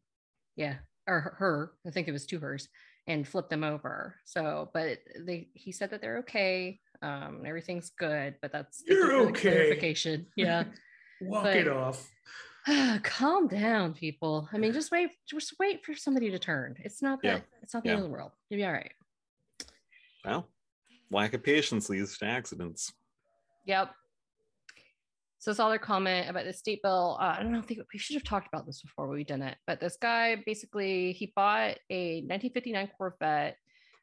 [0.56, 2.68] yeah, or her- her, I think it was two hers,
[3.06, 4.16] and flipped them over.
[4.24, 9.14] So, but they, he said that they're okay, um, everything's good, but that's You're for
[9.30, 9.40] okay.
[9.50, 10.26] clarification.
[10.36, 10.64] Yeah.
[11.20, 12.08] Walk But- it off.
[13.02, 17.18] calm down people i mean just wait just wait for somebody to turn it's not
[17.22, 17.34] Yeah.
[17.36, 17.94] that it's not the Yeah.
[17.94, 18.92] end of the world you'll be all right
[20.22, 20.48] well,
[21.10, 22.92] lack of patience leads to accidents.
[23.64, 23.94] yep
[25.38, 27.98] so saw their comment about the state bill uh, i don't know if they, we
[27.98, 31.78] should have talked about this before but we didn't but this guy basically he bought
[31.88, 33.56] a 1959 corvette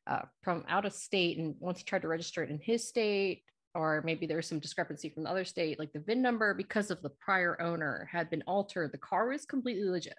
[0.08, 3.44] uh, from out of state and once he tried to register it in his state
[3.74, 6.92] or maybe there was some discrepancy from the other state like the vin number because
[6.92, 10.18] of the prior owner had been altered the car was completely legit.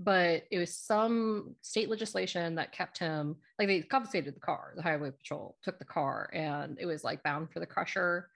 [0.00, 4.72] But it was some state legislation that kept him like they confiscated the car.
[4.76, 8.30] The highway patrol took the car and it was like bound for the crusher.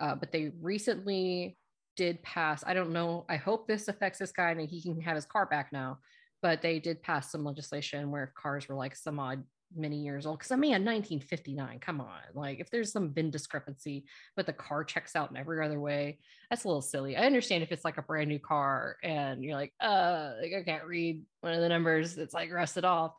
[0.00, 1.58] Uh, but they recently
[1.96, 4.52] did pass i don't know i hope this affects this guy.
[4.52, 5.98] And he can have his car back now
[6.42, 9.42] but they did pass some legislation where cars were like some odd
[9.76, 14.04] many years old because i mean 1959 come on like if there's some VIN discrepancy
[14.36, 17.62] but the car checks out in every other way that's a little silly i understand
[17.62, 21.22] if it's like a brand new car and you're like uh like i can't read
[21.40, 23.12] one of the numbers it's like rusted off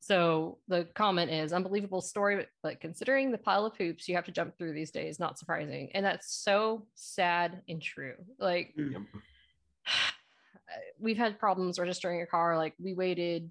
[0.00, 4.24] so the comment is unbelievable story, but, but considering the pile of hoops you have
[4.26, 5.90] to jump through these days, not surprising.
[5.94, 8.14] And that's so sad and true.
[8.38, 8.74] Like
[11.00, 12.56] we've had problems registering a car.
[12.56, 13.50] Like we waited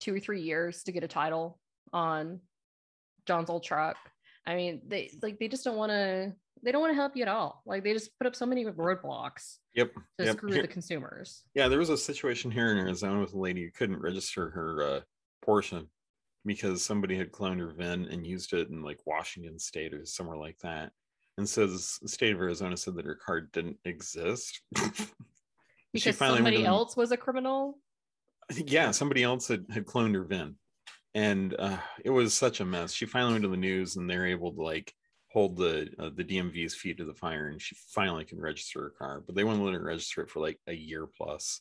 [0.00, 1.58] two or three years to get a title
[1.92, 2.40] on
[3.26, 3.96] John's old truck.
[4.46, 6.32] I mean, they like they just don't want to.
[6.62, 7.62] They don't want to help you at all.
[7.64, 9.94] Like they just put up so many roadblocks Yep.
[10.18, 10.36] to yep.
[10.36, 11.42] screw Here- the consumers.
[11.54, 14.82] Yeah, there was a situation here in Arizona with a lady who couldn't register her
[14.82, 15.00] uh,
[15.46, 15.86] Porsche
[16.44, 20.36] because somebody had cloned her VIN and used it in like Washington State or somewhere
[20.36, 20.92] like that.
[21.38, 24.60] And so the state of Arizona said that her car didn't exist.
[25.92, 27.78] Because somebody else was a criminal.
[28.50, 30.56] I think, yeah, somebody else had, had cloned her VIN.
[31.14, 32.92] And uh, it was such a mess.
[32.92, 34.92] She finally went to the news and they're able to like
[35.32, 38.90] hold the uh, the DMV's feet to the fire and she finally can register her
[38.98, 39.22] car.
[39.24, 41.60] But they wouldn't let her register it for like a year plus.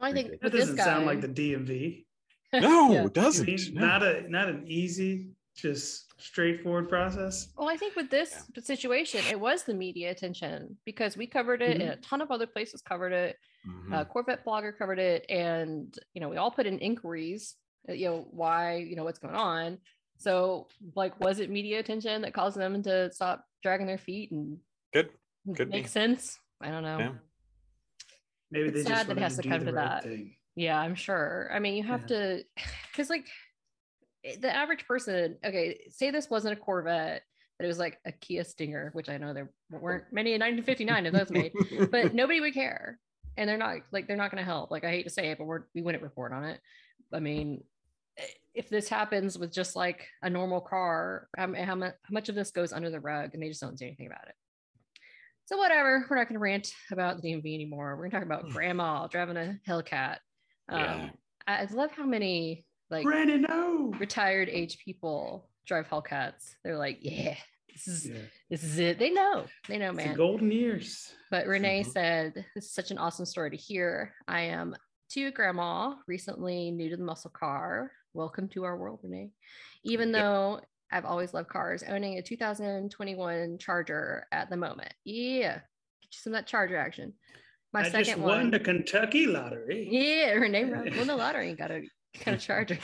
[0.00, 2.04] I think That That this doesn't guy, sound like the DMV.
[2.54, 3.04] No, Yeah.
[3.04, 3.46] it doesn't.
[3.46, 3.86] You mean, No.
[3.86, 7.48] Not a not an easy, just straightforward process.
[7.58, 11.80] Well, I think with this situation, it was the media attention because we covered it,
[11.82, 13.36] and a ton of other places covered it.
[13.66, 13.92] Mhm.
[13.94, 17.56] Uh, Corvette blogger covered it, and you know we all put in inquiries.
[17.88, 18.76] uh, You know why?
[18.76, 19.78] You know what's going on.
[20.18, 20.66] So,
[20.96, 24.58] like, was it media attention that caused them to stop dragging their feet and
[24.92, 25.10] Good.
[25.54, 25.88] Could make be.
[25.88, 26.38] sense?
[26.60, 26.98] I don't know.
[26.98, 27.12] Yeah.
[28.50, 30.02] Maybe It's they sad just that it has to do come the to right that.
[30.04, 30.36] thing.
[30.56, 31.48] Yeah, I'm sure.
[31.52, 32.42] I mean, you have to,
[32.90, 33.28] because like
[34.40, 37.22] the average person, okay, say this wasn't a Corvette,
[37.58, 41.06] but it was like a Kia Stinger, which I know there weren't many in 1959
[41.06, 41.52] of those made,
[41.92, 42.98] but nobody would care.
[43.38, 44.70] And they're not like, they're not going to help.
[44.70, 46.60] Like, I hate to say it, but we're, we wouldn't report on it.
[47.12, 47.62] I mean,
[48.52, 52.50] if this happens with just like a normal car, how, how, how much of this
[52.50, 54.34] goes under the rug and they just don't do anything about it?
[55.46, 57.96] So whatever, we're not going to rant about the DMV anymore.
[57.96, 60.16] We're going to talk about grandma driving a Hellcat.
[60.68, 61.10] Um, Yeah.
[61.46, 63.92] I I love how many like Brandon, no.
[63.98, 66.54] retired age people drive Hellcats.
[66.64, 67.36] They're like, yeah,
[67.72, 68.16] this is Yeah.
[68.50, 68.98] this is it.
[68.98, 70.16] They know, they know, It's the man.
[70.16, 71.14] golden years.
[71.30, 71.92] But Renee Mhm.
[71.92, 74.14] said, This is such an awesome story to hear.
[74.26, 74.76] I am
[75.10, 77.92] to grandma, recently new to the muscle car.
[78.14, 79.30] Welcome to our world, Renee.
[79.84, 80.14] Even Yep.
[80.22, 84.92] though I've always loved cars, owning a 2021 Charger at the moment.
[85.04, 85.62] Yeah, get
[86.12, 87.14] you some of that Charger action.
[87.72, 88.50] My I second just one.
[88.50, 89.86] the Kentucky lottery.
[89.90, 91.86] Yeah, Renee won won the lottery and got a
[92.24, 92.78] got a charger.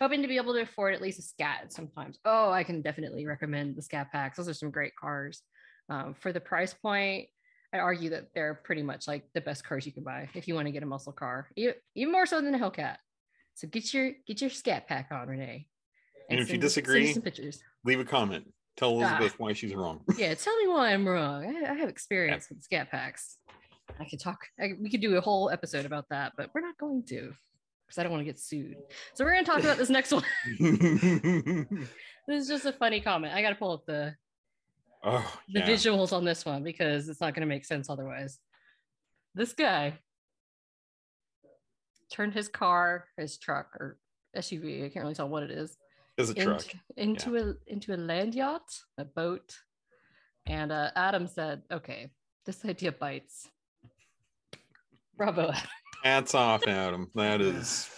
[0.00, 2.18] Hoping to be able to afford at least a scat sometimes.
[2.24, 4.36] Oh, I can definitely recommend the scat packs.
[4.36, 5.42] Those are some great cars.
[5.88, 7.28] Um, for the price point,
[7.72, 10.54] I argue that they're pretty much like the best cars you can buy if you
[10.54, 12.96] want to get a muscle car, even more so than a Hellcat.
[13.54, 15.66] So get your get your scat pack on, Renee.
[16.28, 17.62] And if you disagree- send some pictures.
[17.84, 18.52] Leave a comment.
[18.76, 19.16] Tell Ah.
[19.16, 20.02] Elizabeth why she's wrong.
[20.18, 21.44] Yeah, tell me why I'm wrong.
[21.64, 23.38] I, I have experience with scat packs.
[24.00, 24.38] I could talk.
[24.60, 27.32] I, we could do a whole episode about that, but we're not going to
[27.86, 28.76] because I don't want to get sued.
[29.14, 30.24] So we're going to talk about this next one.
[32.28, 33.34] this is just a funny comment.
[33.34, 34.14] I got to pull up the
[35.04, 35.66] oh, the yeah.
[35.66, 38.38] visuals on this one because it's not going to make sense otherwise.
[39.34, 39.98] This guy
[42.10, 43.98] turned his car, his truck or
[44.36, 45.76] SUV, I can't really tell what it is,
[46.18, 46.64] It's a truck.
[46.96, 48.68] into, into a into a land yacht,
[48.98, 49.56] a boat.
[50.46, 52.10] And uh, Adam said, "Okay,
[52.44, 53.48] this idea bites."
[55.16, 55.52] Bravo.
[56.06, 56.22] Adam.
[56.24, 57.10] Hats off, Adam.
[57.14, 57.90] That is.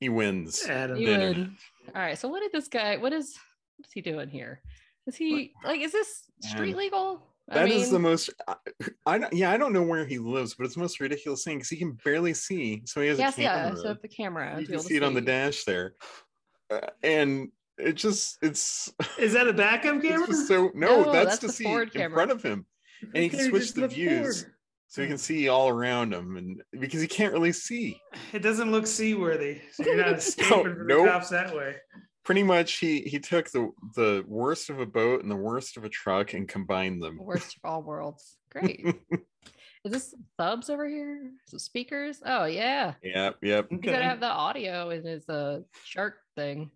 [0.00, 0.64] He wins.
[0.66, 0.96] Adam.
[0.96, 1.28] You Dinner.
[1.28, 1.56] win.
[1.94, 2.18] All right.
[2.18, 2.96] So what did this guy?
[2.96, 3.36] What is
[3.76, 4.60] what is he doing here?
[5.06, 5.80] Is he like?
[5.80, 7.22] Is this street Man, legal?
[7.48, 8.30] That is the most.
[8.48, 8.56] I,
[9.06, 9.32] I don't.
[9.32, 11.76] Yeah, I don't know where he lives, but it's the most ridiculous thing because he
[11.76, 12.82] can barely see.
[12.86, 13.62] So he has yes, a yeah.
[13.62, 13.76] camera.
[13.76, 14.50] So the camera.
[14.54, 15.94] you to can able see it on the dash there,
[16.70, 18.92] Uh, and it just it's.
[19.18, 20.34] Is that a backup camera?
[20.34, 22.16] So no, No, that's, that's to the see forward in camera.
[22.16, 22.66] front of him,
[23.14, 24.55] and he can switch just the views forward.
[24.88, 28.00] So he can see all around him, and because he can't really see.
[28.32, 29.60] It doesn't look seaworthy.
[29.72, 31.04] So you're not escaping from nope.
[31.06, 31.76] the cops that way.
[32.24, 35.84] Pretty much, he he took the the worst of a boat and the worst of
[35.84, 37.18] a truck and combined them.
[37.20, 38.36] Worst of all worlds.
[38.50, 38.84] Great.
[39.84, 41.30] Is this subs over here?
[41.46, 42.20] Some speakers?
[42.26, 42.94] Oh yeah.
[43.02, 43.66] Yep, yep.
[43.70, 46.70] He's gotta have the audio in his uh shark thing.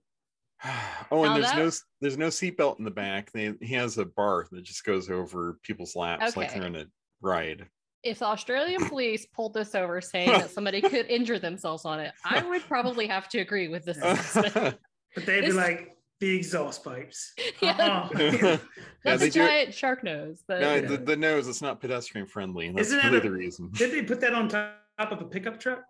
[1.10, 1.70] Oh, and Now there's that- no
[2.00, 3.32] there's no seatbelt in the back.
[3.32, 6.66] They, he has a bar that just goes over people's laps like they're Okay.
[6.68, 6.84] in a
[7.20, 7.66] ride.
[8.02, 12.12] If the Australian police pulled this over saying that somebody could injure themselves on it,
[12.24, 13.98] I would probably have to agree with this.
[15.16, 17.32] But they'd be like the exhaust pipes.
[17.60, 18.08] Yeah.
[18.14, 18.58] Uh-uh.
[19.02, 19.42] That's they a do.
[19.42, 20.44] it- giant shark nose.
[20.46, 21.48] But No, the, the nose.
[21.48, 22.68] It's not pedestrian friendly.
[22.68, 23.70] and That's Isn't that really a- the reason.
[23.72, 25.82] Did they put that on top of a pickup truck?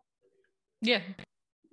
[0.80, 1.00] yeah.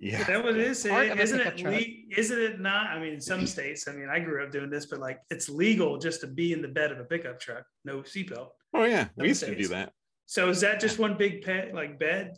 [0.00, 0.20] Yeah.
[0.20, 0.86] Is that what it is?
[0.86, 1.58] Part of a Isn't pickup it?
[1.58, 1.74] truck.
[1.74, 2.86] Le- isn't it not?
[2.88, 3.88] I mean, in some states.
[3.88, 6.60] I mean, I grew up doing this, but like, it's legal just to be in
[6.62, 8.50] the bed of a pickup truck, no seatbelt.
[8.74, 9.92] Oh yeah, we Some used to do that.
[10.28, 12.36] So is that just one big pet like bed?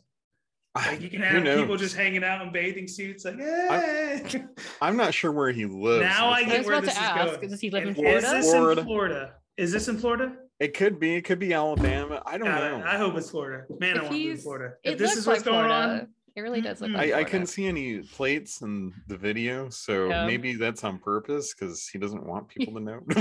[0.77, 4.45] Like you can have people just hanging out in bathing suits, like, hey.
[4.81, 6.03] I'm not sure where he lives.
[6.03, 7.51] now I I get where this to is ask, going.
[7.51, 8.17] does he live in And Florida?
[8.27, 8.81] Is this Florida.
[8.83, 9.33] in Florida?
[9.57, 10.37] Is this in Florida?
[10.61, 11.17] It could be.
[11.17, 12.23] It could be Alabama.
[12.25, 12.87] I don't God, know.
[12.87, 13.65] I hope it's Florida.
[13.81, 14.75] Man, I want to be in Florida.
[14.85, 16.01] It If this looks is what's like going Florida.
[16.03, 16.99] on, It really does look mm-hmm.
[16.99, 20.27] like I, I couldn't see any plates in the video, so Yeah.
[20.27, 23.01] maybe that's on purpose because he doesn't want people to know.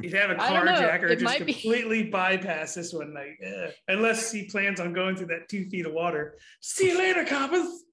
[0.00, 3.38] you'd have a I don't carjacker just might be- completely bypass this one, like,
[3.88, 6.36] unless he plans on going through that two feet of water.
[6.60, 7.84] See you later, coppers.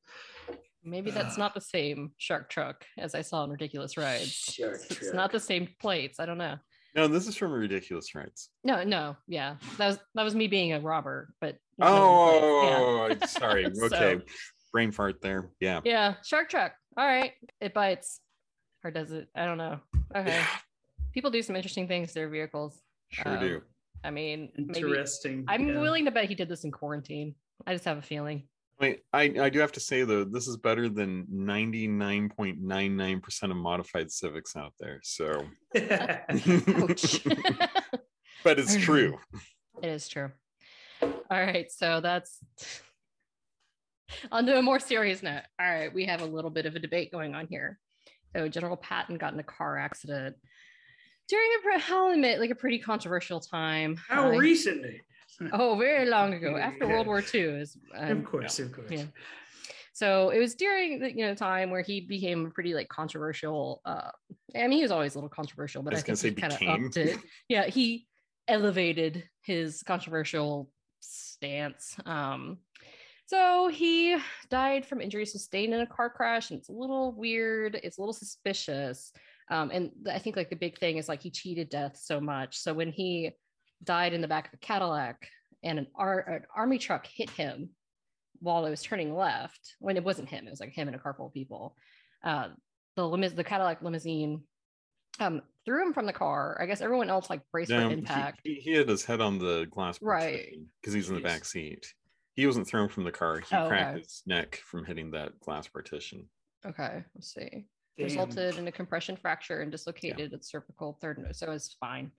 [0.84, 4.32] Maybe that's not the same shark truck as I saw in Ridiculous Rides.
[4.32, 5.14] Shark It's truck.
[5.14, 6.20] not the same plates.
[6.20, 6.56] I don't know.
[6.96, 8.50] No, this is from Ridiculous Rides.
[8.64, 13.16] No, no, yeah, that was that was me being a robber, but not knowing the
[13.18, 13.34] plates.
[13.36, 13.66] Oh, sorry.
[13.76, 14.22] So- Okay,
[14.74, 15.50] brain fart there.
[15.60, 15.82] Yeah.
[15.84, 16.74] yeah, yeah, shark truck.
[16.98, 18.20] All right, it bites,
[18.84, 19.28] or does it?
[19.36, 19.80] I don't know.
[20.16, 20.42] Okay,
[21.14, 22.80] people do some interesting things to their vehicles.
[23.10, 23.62] Sure Um, do.
[24.04, 25.46] I mean, maybe Interesting.
[25.48, 25.80] I'm yeah.
[25.80, 27.36] willing to bet he did this in quarantine.
[27.68, 28.48] I just have a feeling.
[28.82, 34.12] Wait, I, I do have to say though, this is better than 99.99% of modified
[34.12, 35.00] civics out there.
[35.04, 36.26] So, but
[38.58, 39.20] it's true.
[39.84, 40.32] It is true.
[41.04, 42.40] All right, so that's
[44.32, 45.44] on to a more serious note.
[45.60, 47.78] All right, we have a little bit of a debate going on here.
[48.36, 50.38] So General Patton got in a car accident
[51.30, 53.98] during a, pre- I'll admit, like a pretty controversial time.
[54.08, 55.02] How Uh, recently?
[55.54, 56.92] Oh, very long ago, after Yeah.
[56.92, 57.42] World War II.
[57.42, 58.92] Is um, of course, of course.
[58.92, 59.06] yeah.
[59.94, 63.82] So it was during the you know time where he became a pretty like controversial.
[63.86, 64.10] Uh,
[64.56, 66.62] I mean, he was always a little controversial, but I I, think he kind of
[66.68, 67.18] upped it.
[67.50, 68.08] Yeah, he
[68.48, 71.96] elevated his controversial stance.
[72.06, 72.60] Um,
[73.26, 74.18] so he
[74.50, 77.80] died from injuries sustained in a car crash, and it's a little weird.
[77.82, 79.12] It's a little suspicious.
[79.50, 82.58] Um, and I think like the big thing is like he cheated death so much.
[82.58, 83.32] So when he
[83.84, 85.28] died in the back of a Cadillac
[85.64, 87.70] and an, ar- an army truck hit him
[88.40, 91.00] while it was turning left, when it wasn't him, it was like him and a
[91.00, 91.76] car full of people.
[92.24, 92.50] Uh,
[92.96, 94.42] the limous- the Cadillac limousine
[95.20, 96.58] um, threw him from the car.
[96.60, 98.42] I guess everyone else like braced for impact.
[98.44, 100.56] he, he had his head on the glass Right.
[100.82, 101.86] because he's in the back seat.
[102.36, 103.40] He wasn't thrown from the car.
[103.40, 104.00] He Oh, cracked okay.
[104.00, 106.28] his neck from hitting that glass partition.
[106.66, 107.66] Okay, let's see.
[107.98, 108.06] Damn.
[108.06, 111.36] resulted in a compression fracture and dislocated its cervical third node.
[111.36, 112.12] So it's spine,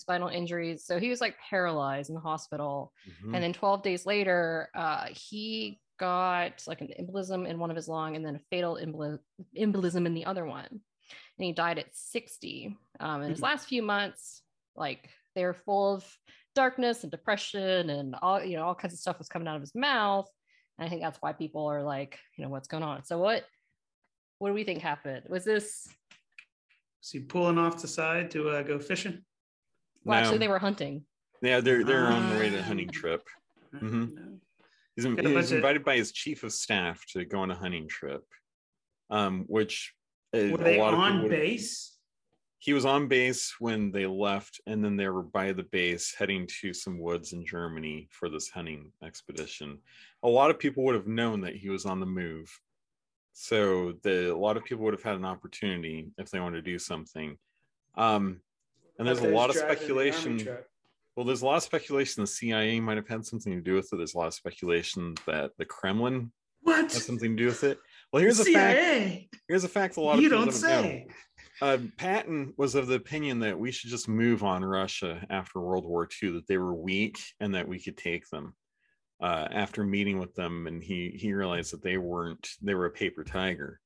[0.00, 0.84] spinal injuries.
[0.84, 2.92] So he was like paralyzed in the hospital.
[3.08, 3.34] Mhm.
[3.34, 7.88] And then 12 days later, uh, he got like an embolism in one of his
[7.88, 9.18] lung and then a fatal embol-
[9.56, 10.66] embolism in the other one.
[10.70, 12.76] And he died at 60.
[13.00, 14.42] Um, in his last few months,
[14.74, 16.18] like they were full of
[16.54, 19.62] darkness and depression and all, you know, all kinds of stuff was coming out of
[19.62, 20.28] his mouth.
[20.78, 23.04] And I think that's why people are like, you know, what's going on?
[23.04, 23.44] So what
[24.38, 25.22] what do we think happened?
[25.28, 25.88] Was this?
[27.02, 29.24] Is he pulling off the side to uh, go fishing?
[30.06, 31.04] Well, actually, they were hunting.
[31.42, 32.62] Yeah, they're they're on the way to a Ah.
[32.62, 33.22] hunting trip.
[33.74, 34.14] Mhm.
[34.14, 34.40] No.
[34.94, 37.24] He's, in- Got a he bunch was of- invited by his chief of staff to
[37.26, 38.24] go on a hunting trip,
[39.10, 39.92] um, which
[40.34, 41.92] uh, Were a they lot on would- base?
[42.58, 46.48] He was on base when they left, and then they were by the base heading
[46.60, 49.78] to some woods in Germany for this hunting expedition.
[50.22, 52.48] A lot of people would have known that he was on the move,
[53.34, 56.70] so the a lot of people would have had an opportunity if they wanted to
[56.70, 57.36] do something.
[57.96, 58.40] Um,
[58.98, 60.46] and there's a lot of the speculation.
[61.16, 63.90] Well, there's a lot of speculation the CIA might have had something to do with
[63.92, 63.96] it.
[63.96, 66.30] There's a lot of speculation that the Kremlin
[66.60, 66.92] What?
[66.92, 67.78] has something to do with it.
[68.12, 69.34] Well, here's a fact.
[69.48, 71.06] Here's a fact a lot of You people don't don't say.
[71.08, 71.66] know.
[71.66, 75.86] Uh, Patton was of the opinion that we should just move on Russia after World
[75.86, 78.54] War II, that they were weak and that we could take them.
[79.18, 82.90] Uh, after meeting with them, and he he realized that they weren't they were a
[82.90, 83.80] paper tiger.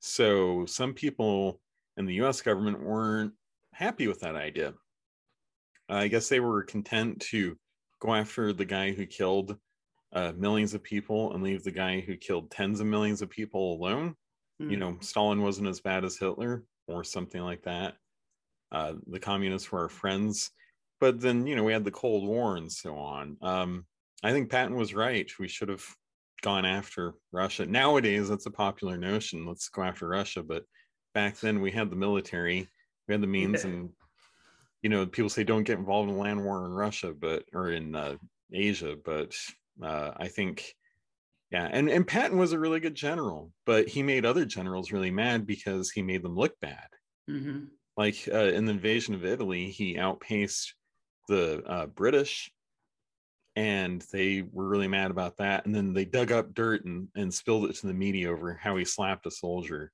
[0.00, 1.60] So some people
[1.96, 2.42] in the U.S.
[2.42, 3.32] government weren't
[3.72, 4.74] happy with that idea.
[5.88, 7.58] I guess they were content to
[8.00, 9.58] go after the guy who killed
[10.12, 13.74] uh, millions of people and leave the guy who killed tens of millions of people
[13.74, 14.16] alone.
[14.68, 14.76] You Hmm.
[14.76, 17.96] know stalin wasn't as bad as hitler or something like that.
[18.72, 20.50] Uh, the communists were our friends.
[21.00, 23.38] But then you know we had the cold war and so on.
[23.42, 23.86] Um,
[24.24, 25.30] i think patton was right.
[25.38, 25.84] We should have
[26.42, 27.66] gone after russia.
[27.66, 29.46] Nowadays that's a popular notion.
[29.46, 30.42] Let's go after russia.
[30.42, 30.64] But
[31.14, 32.68] back then we had the military
[33.06, 33.90] we had the means and
[34.82, 37.94] you know people say don't get involved in land war in russia but or in
[37.94, 38.16] uh,
[38.52, 39.34] asia but
[39.82, 40.74] uh, i think
[41.52, 45.10] yeah, and, and Patton was a really good general, but he made other generals really
[45.10, 46.86] mad because he made them look bad.
[47.28, 47.68] Mhm.
[47.94, 50.74] Like uh, in the invasion of Italy, he outpaced
[51.28, 52.50] the uh, British,
[53.54, 55.66] and they were really mad about that.
[55.66, 58.74] And then they dug up dirt and, and spilled it to the media over how
[58.76, 59.92] he slapped a soldier.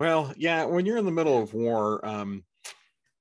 [0.00, 2.44] Well, yeah, when you're in the middle of war, um,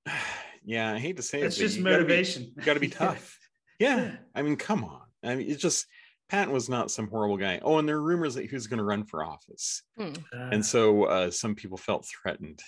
[0.63, 2.51] yeah, I hate to say That's it, but just you gotta be- motivation.
[2.55, 3.37] you got to be tough.
[3.79, 3.97] Yeah.
[3.97, 4.11] Yeah.
[4.35, 5.01] I mean, come on.
[5.23, 5.85] I mean, it's just
[6.29, 7.59] Patton was not some horrible guy.
[7.63, 10.13] Oh, and there are rumors that he was going to run for office, Hmm.
[10.33, 12.59] Uh, and so uh, some people felt threatened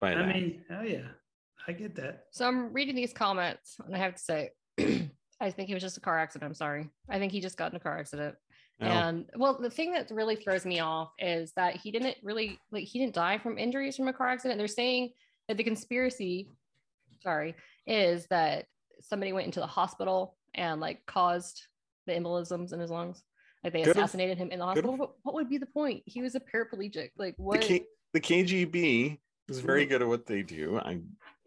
[0.00, 0.18] by that.
[0.24, 1.08] I mean, oh yeah,
[1.66, 2.24] I get that.
[2.32, 4.50] So I'm reading these comments, and I have to say,
[5.40, 6.48] I think it was just a car accident.
[6.48, 6.90] I'm sorry.
[7.08, 8.36] I think he just got in a car accident.
[8.80, 12.58] Oh, And well, the thing that really throws me off is that he didn't really
[12.70, 14.58] like he didn't die from injuries from a car accident.
[14.58, 15.12] They're saying
[15.48, 16.50] that the conspiracy,
[17.22, 17.54] sorry,
[17.86, 18.66] is that
[19.00, 21.66] somebody went into the hospital and like caused
[22.06, 23.22] the embolisms in his lungs.
[23.64, 24.92] Like they Could've- assassinated him in the hospital.
[24.98, 25.14] could've.
[25.22, 26.02] What would be the point?
[26.04, 27.10] He was a paraplegic.
[27.16, 27.60] Like the, what?
[27.62, 30.78] K- the KGB is very good at what they do.
[30.78, 31.00] I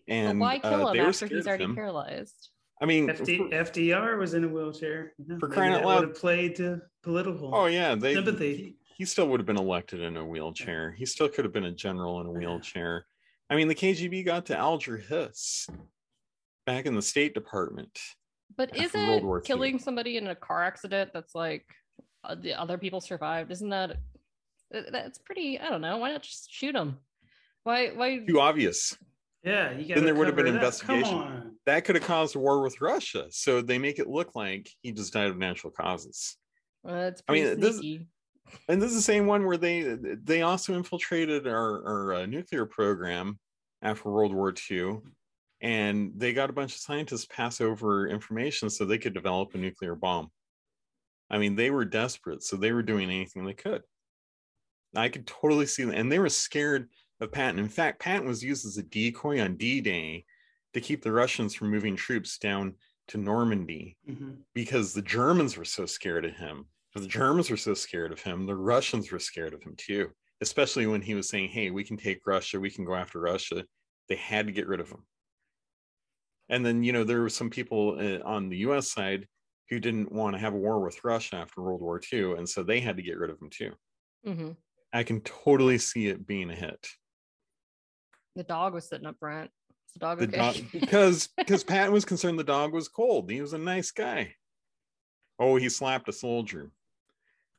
[0.07, 1.75] and why kill uh, him they were after he's already him.
[1.75, 2.49] paralyzed?
[2.81, 5.13] I mean, FD, FDR was in a wheelchair.
[5.17, 5.99] you For maybe crying out loud.
[5.99, 7.53] would have played to political.
[7.53, 8.77] oh yeah, they sympathy.
[8.95, 10.91] he still would have been elected in a wheelchair.
[10.91, 13.05] He still could have been a general in a wheelchair.
[13.49, 15.67] I mean, the KGB got to Alger Hiss
[16.65, 17.99] back in the State Department.
[18.55, 19.43] But isn't World War II.
[19.43, 21.65] killing somebody in a car accident that's like
[22.23, 23.51] uh, the other people survived?
[23.51, 23.91] Isn't that
[24.73, 25.59] uh, that's pretty?
[25.59, 25.97] I don't know.
[25.97, 26.97] Why not just shoot them?
[27.63, 27.89] Why?
[27.89, 28.19] Why?
[28.19, 28.97] Too obvious.
[29.43, 29.95] Yeah, you.
[29.95, 31.48] Then there would have been Come investigation.
[31.69, 33.27] That could have caused a war with Russia.
[33.29, 36.35] So they make it look like he just died of natural causes.
[36.83, 37.79] Uh, it's I mean, pretty this-
[38.67, 42.65] And this is the same one where they they also infiltrated our, our uh, nuclear
[42.65, 43.37] program
[43.83, 45.01] after World War II,
[45.61, 49.59] and they got a bunch of scientists pass over information so they could develop a
[49.59, 50.31] nuclear bomb.
[51.29, 53.83] I mean, they were desperate, so they were doing anything they could.
[54.95, 56.89] I could totally see that, and they were scared
[57.21, 57.59] of Patton.
[57.59, 60.25] In fact, Patton was used as a decoy on D-Day
[60.73, 62.75] to keep the Russians from moving troops down
[63.07, 64.43] to Normandy Mhm.
[64.53, 66.69] because the Germans were so scared of him.
[66.95, 70.11] If the Germans were so scared of him, the Russians were scared of him too,
[70.41, 73.65] especially when he was saying, Hey, we can take Russia, we can go after Russia.
[74.07, 75.05] They had to get rid of him.
[76.49, 79.27] And then, you know, there were some people uh, on the US side
[79.69, 82.33] who didn't want to have a war with Russia after World War II.
[82.33, 83.75] And so they had to get rid of him too.
[84.25, 84.57] Mhm.
[84.91, 86.87] I can totally see it being a hit.
[88.35, 89.51] The dog was sitting up front.
[89.89, 90.37] Is the dog The okay?
[90.37, 93.29] dog, because because Patton was concerned the dog was cold.
[93.29, 94.35] He was a nice guy.
[95.39, 96.71] Oh, he slapped a soldier.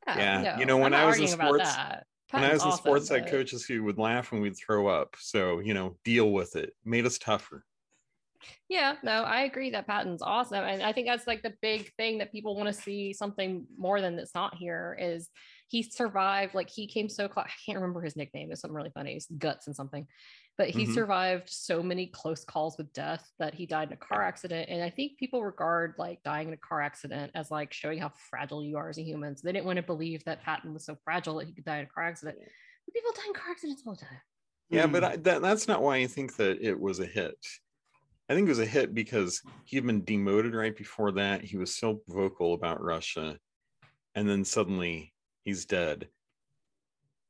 [0.07, 1.76] Oh, yeah, you know, when I was in sports-
[2.31, 5.16] when I was in sports, I had coaches who would laugh and we'd throw up.
[5.18, 6.74] So, you know, deal with it.
[6.85, 7.64] Made us tougher.
[8.68, 10.64] Yeah, no, I agree that Patton's awesome.
[10.64, 14.01] And I think that's like the big thing that people want to see something more
[14.01, 15.28] than that's not here is
[15.71, 17.47] he survived, like he came so close.
[17.47, 18.51] I can't remember his nickname.
[18.51, 19.14] It's something really funny.
[19.14, 20.05] It's guts and something.
[20.59, 20.95] But he Mhm.
[20.95, 24.68] survived so many close calls with death that he died in a car accident.
[24.68, 28.09] And I think people regard like dying in a car accident as like showing how
[28.09, 29.37] fragile you are as a human.
[29.37, 31.79] So they didn't want to believe that Patton was so fragile that he could die
[31.79, 32.37] in a car accident.
[32.93, 34.21] People die in car accidents all the time.
[34.71, 35.11] Yeah, but Hmm.
[35.11, 37.37] I, that, that's not why I think that it was a hit.
[38.29, 41.43] I think it was a hit because he had been demoted right before that.
[41.43, 43.39] He was so vocal about Russia,
[44.16, 45.12] and then suddenly
[45.45, 46.09] he's dead.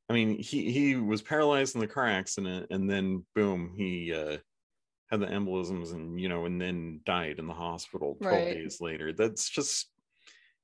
[0.08, 4.38] I mean, he he was paralyzed in the car accident, and then boom, he uh,
[5.11, 8.54] had the embolisms, and you know, and then died in the hospital twelve Right.
[8.54, 9.12] days later.
[9.12, 9.90] That's just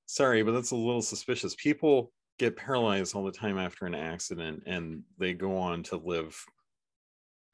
[0.07, 1.55] sorry, but that's a little suspicious.
[1.55, 6.36] People get paralyzed all the time after an accident, and they go on to live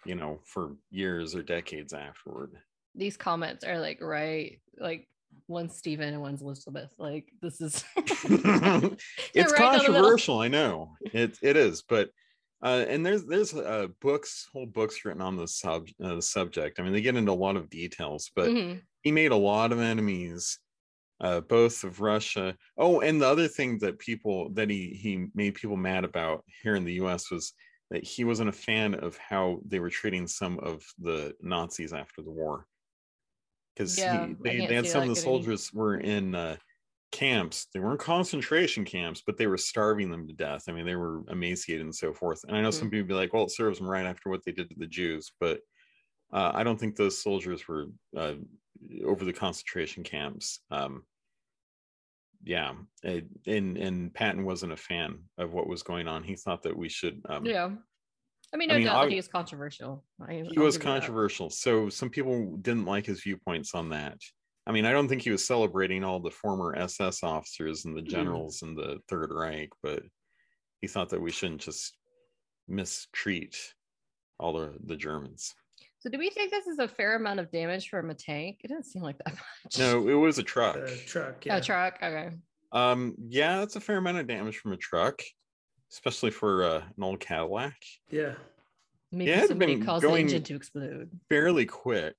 [0.05, 2.59] you know, for years or decades afterward.
[2.95, 5.09] These comments are like right, like
[5.49, 6.93] one's Stephen and one's Elizabeth.
[6.99, 8.99] Like this is it's right down
[9.35, 9.53] the middle.
[9.53, 10.95] controversial, I know.
[11.01, 12.11] It it is, but
[12.65, 16.79] uh, and there's there's uh, books, whole books written on the sub uh, subject.
[16.79, 18.81] I mean, they get into a lot of details, but Mhm.
[19.03, 20.59] he made a lot of enemies,
[21.21, 22.57] uh, both of Russia.
[22.79, 26.77] Oh, and the other thing that people that he he made people mad about here
[26.77, 27.31] in the U.S.
[27.31, 27.53] was
[27.91, 32.23] that he wasn't a fan of how they were treating some of the Nazis after
[32.23, 32.67] the war,
[33.75, 36.57] because Yeah, they, they had some of the soldiers were in uh,
[37.13, 37.67] camps.
[37.75, 40.65] They weren't concentration camps, but they were starving them to death.
[40.69, 42.45] I mean, they were emaciated and so forth.
[42.45, 42.91] And I know some Mm-hmm.
[42.91, 45.33] people be like, "Well, it serves them right after what they did to the Jews,"
[45.41, 45.61] but
[46.33, 48.37] uh, I don't think those soldiers were uh,
[49.05, 50.61] over the concentration camps.
[50.71, 51.07] Um,
[52.45, 56.25] yeah, it- and and Patton wasn't a fan of what was going on.
[56.25, 57.23] He thought that we should.
[57.29, 57.77] Um, yeah.
[58.55, 60.05] I mean, I no mean, doubt I- that he was controversial.
[60.21, 60.89] I, he I'll was give that.
[61.01, 64.19] controversial, so some people didn't like his viewpoints on that.
[64.67, 68.03] I mean, I don't think he was celebrating all the former SS officers and the
[68.03, 68.09] Mm.
[68.09, 70.03] generals in the Third Reich, but
[70.81, 71.97] he thought that we shouldn't just
[72.69, 73.57] mistreat
[74.39, 75.55] all the the Germans.
[76.01, 78.59] So, do we think this is a fair amount of damage from a tank?
[78.65, 79.79] It doesn't seem like that much.
[79.79, 80.75] No, it was a truck.
[80.75, 81.45] The truck.
[81.47, 81.61] A Yeah.
[81.61, 81.99] truck.
[82.03, 82.31] Okay.
[82.73, 85.21] Um, yeah, that's a fair amount of damage from a truck,
[85.93, 87.75] especially for uh, an old Cadillac.
[88.11, 88.35] Yeah.
[89.11, 91.11] Maybe it had somebody been caused going- the engine to explode.
[91.29, 92.17] Fairly quick,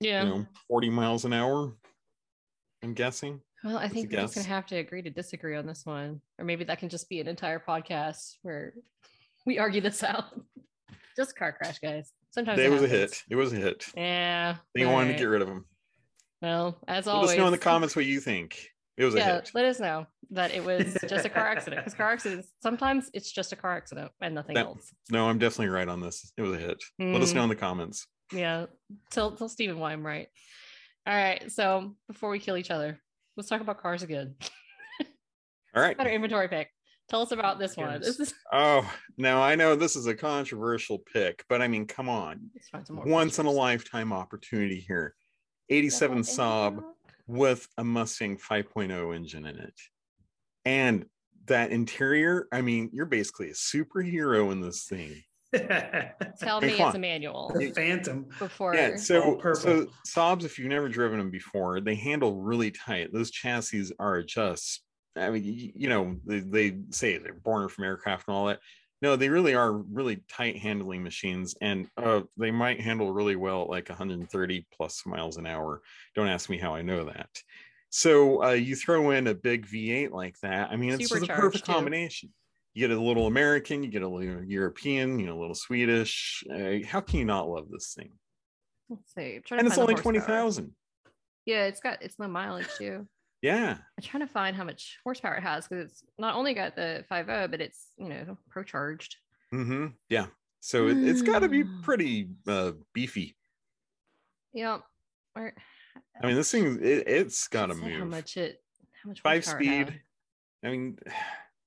[0.00, 0.24] Yeah.
[0.24, 1.76] you know, 40 miles an hour.
[2.82, 3.40] I'm guessing.
[3.62, 6.44] Well, I think we're just gonna have to agree to disagree on this one, or
[6.46, 8.72] maybe that can just be an entire podcast where
[9.44, 10.24] we argue this out.
[11.16, 12.10] just car crash, guys.
[12.30, 13.22] Sometimes it was a hit.
[13.28, 13.84] It was a hit.
[13.94, 14.56] Yeah.
[14.74, 15.66] They wanted to get rid of him.
[16.40, 18.70] Well, as Let always, let us know in the comments what you think.
[19.00, 19.50] It was a yeah, hit.
[19.54, 21.80] let us know that it was just a car accident.
[21.82, 24.92] Because car accidents sometimes it's just a car accident and nothing That- else.
[25.10, 26.30] No, I'm definitely right on this.
[26.36, 26.82] It was a hit.
[26.98, 27.36] Let us Mm.
[27.36, 28.06] know in the comments.
[28.30, 28.66] Yeah.
[29.10, 30.28] Tell tell Stephen why I'm right.
[31.06, 31.50] All right.
[31.50, 33.00] So before we kill each other,
[33.38, 34.34] let's talk about cars again.
[35.74, 35.96] All right.
[35.96, 36.68] Better inventory pick.
[37.08, 37.90] Tell us about this one.
[37.92, 38.16] Goodness.
[38.18, 42.08] This is Oh, now I know this is a controversial pick, but I mean, come
[42.10, 42.50] on.
[42.54, 45.14] let's find some more Once in a lifetime opportunity here.
[45.70, 46.82] 87 Saab
[47.30, 49.74] with a Mustang 5.0 engine in it.
[50.64, 51.06] And
[51.46, 55.22] that interior, I mean, you're basically a superhero in this thing.
[55.54, 58.26] Tell Hey, me it's a manual the Phantom.
[58.38, 58.74] before.
[58.74, 59.60] Yeah, so all purple.
[59.60, 63.12] so Saabs, if you've never driven them before, they handle really tight.
[63.12, 64.82] Those chassis are just,
[65.16, 68.60] I mean, you, you know, they, they say they're born from aircraft and all that.
[69.02, 73.62] No, they really are really tight handling machines, and uh, they might handle really well
[73.62, 75.80] at like 130 plus miles an hour.
[76.14, 77.30] Don't ask me how I know that.
[77.88, 80.70] So uh, you throw in a big V8 like that.
[80.70, 81.72] I mean, it's just a perfect too.
[81.72, 82.30] combination.
[82.74, 86.44] You get a little American, you get a little European, you know, a little Swedish.
[86.54, 88.12] Uh, how can you not love this thing?
[88.88, 89.40] Let's see.
[89.50, 90.66] And it's only twenty horsepower.
[91.46, 93.08] Yeah, it's got it's low mileage too.
[93.42, 96.76] Yeah, I'm trying to find how much horsepower it has because it's not only got
[96.76, 99.16] the 5.0, but it's you know pro charged.
[99.50, 100.26] hmm yeah.
[100.60, 101.82] So it, it's got to be Mm.
[101.82, 103.34] pretty uh, beefy.
[104.52, 104.78] Yeah.
[105.34, 105.54] Or,
[106.22, 108.62] I mean, this thing it, it's got to let's How much it?
[109.02, 109.86] How much Five horsepower it had.
[109.88, 110.00] speed.
[110.62, 110.98] I mean,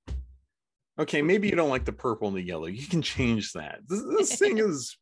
[1.00, 2.68] okay, maybe you don't like the purple and the yellow.
[2.68, 3.80] You can change that.
[3.88, 4.96] This, this thing is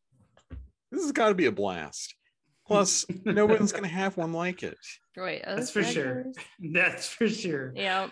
[0.90, 2.14] this has got to be a blast.
[2.66, 4.78] Plus, no one's gonna have one like it.
[5.16, 5.42] Right.
[5.44, 6.24] That's those for sure.
[6.72, 7.72] That's for sure.
[7.76, 8.08] Yeah.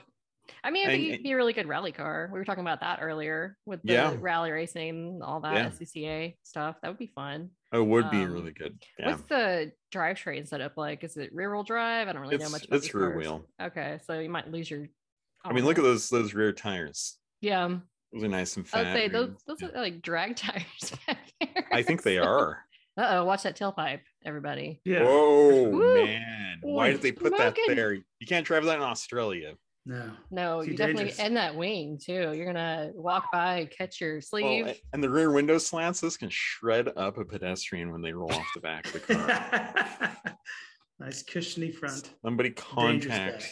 [0.64, 2.28] I mean, I think And- it'd be a really good rally car.
[2.32, 4.16] We were talking about that earlier with the Yeah.
[4.18, 5.68] rally racing, all that Yeah.
[5.70, 6.76] SCCA stuff.
[6.82, 7.50] That would be fun.
[7.72, 8.82] Oh, it would be Um, really good.
[8.98, 11.04] Yeah, What's the drivetrain setup like?
[11.04, 12.08] Is it rear wheel drive?
[12.08, 13.18] I don't really know much about it's rear cars.
[13.18, 13.46] wheel.
[13.62, 14.88] Okay, so you might lose your.
[15.44, 17.16] I mean, look at those those rear tires.
[17.40, 17.78] Yeah,
[18.12, 18.88] Those are nice and fat.
[18.88, 21.68] I'd say those and- those are like drag tires back there.
[21.70, 22.64] I think they are.
[22.96, 24.80] Uh oh, watch that tailpipe, everybody.
[24.84, 25.04] Yeah.
[25.04, 25.94] Whoa, Woo.
[26.04, 26.58] man!
[26.62, 27.92] Why Ooh, did they put that there?
[27.94, 29.54] You can't drive that in Australia.
[29.86, 30.10] No.
[30.30, 31.18] No, Too you definitely dangerous.
[31.20, 32.32] end that wing too.
[32.34, 34.66] You're gonna walk by, catch your sleeve.
[34.66, 38.30] a- and the rear window slants, this can shred up a pedestrian when they roll
[38.32, 40.36] off the back of the car.
[41.00, 42.10] nice cushiony front.
[42.22, 43.46] Somebody contact guy.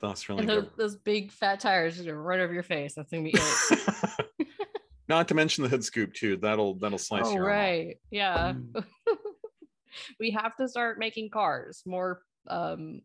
[0.00, 2.94] the Australian and those, those big fat tires are gonna over your face.
[2.94, 4.26] That's gonna be it.
[5.08, 6.36] Not to mention the hood scoop too.
[6.36, 7.56] That'll that'll slice Oh your arm off.
[7.58, 8.52] right, yeah.
[8.54, 8.84] Mm.
[10.20, 13.00] we have to start making cars more um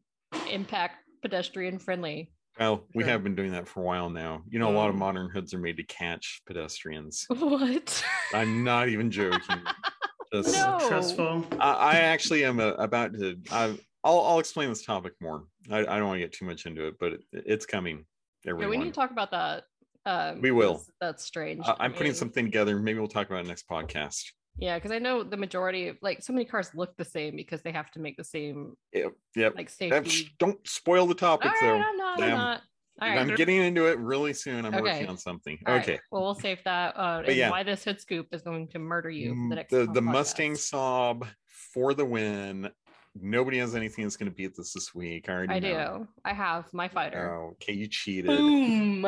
[0.50, 2.32] impact pedestrian friendly.
[2.60, 3.12] Well, we Sure.
[3.12, 4.42] have been doing that for a while now.
[4.50, 5.00] You know, a lot of Mm.
[5.00, 7.26] modern hoods are made to catch pedestrians.
[7.30, 8.04] What?
[8.34, 9.62] I'm not even joking.
[10.34, 10.78] Just- No.
[10.88, 11.20] Trust.
[11.20, 13.38] I, I actually am uh, about to.
[13.52, 15.44] I, I'll I'll explain this topic more.
[15.72, 18.06] I, I don't want to get too much into it, but it, it's coming.
[18.44, 19.64] Yeah, Everyone, we need to talk about that.
[20.06, 20.84] Um, We will.
[21.02, 21.62] That's strange.
[21.66, 22.78] I, I'm putting something together.
[22.80, 24.24] Maybe we'll talk about it next podcast.
[24.60, 27.62] Yeah, because I know the majority of like so many cars look the same because
[27.62, 29.14] they have to make the same Yep.
[29.36, 29.54] Yep.
[29.56, 30.32] like safety.
[30.40, 31.86] don't spoil the All topic right.
[31.88, 32.22] I'm not.
[32.22, 32.62] I'm not.
[33.00, 33.20] All right.
[33.20, 34.66] I'm getting into it really soon.
[34.66, 34.82] I'm Okay.
[34.82, 35.60] working on something.
[35.68, 36.00] all right, okay.
[36.12, 36.98] Well, we'll save that.
[36.98, 37.52] Uh, and yeah.
[37.52, 40.02] why this hood scoop is going to murder you Mm, the next the, the.
[40.02, 42.72] Mustang Saab for the win.
[43.20, 45.30] Nobody has anything that's going to beat this this week.
[45.30, 45.98] I already I know.
[46.00, 46.08] do.
[46.26, 47.36] I have my fighter.
[47.36, 48.46] Oh, okay, you cheated.
[48.46, 49.08] Boom.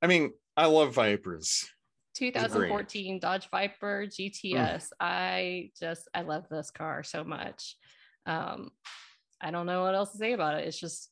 [0.00, 1.68] I mean, I love Vipers.
[2.14, 4.10] 2014 Dodge Viper Mm.
[4.54, 4.88] GTS.
[5.00, 7.76] I just I love this car so much.
[8.26, 8.70] Um,
[9.40, 10.66] I don't know what else to say about it.
[10.66, 11.10] It's just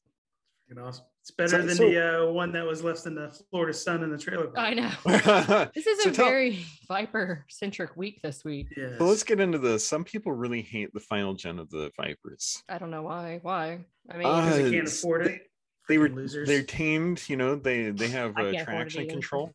[0.70, 1.04] Freaking awesome.
[1.20, 4.02] It's better So- than so- the uh, one that was left in the Florida sun
[4.02, 4.46] in the trailer.
[4.46, 4.58] park.
[4.58, 5.68] I know.
[5.74, 8.68] This is a tell- very Viper centric week this week.
[8.76, 8.94] Yes.
[9.00, 9.86] let's get into this.
[9.86, 12.62] Some people really hate the final gen of the Vipers.
[12.68, 13.38] I don't know why.
[13.42, 13.84] Why?
[14.10, 15.42] I mean, Uh, because they can't afford it.
[15.88, 16.48] They were losers.
[16.48, 17.22] They're tamed.
[17.28, 19.52] You know, they they have uh, can't afford it traction control.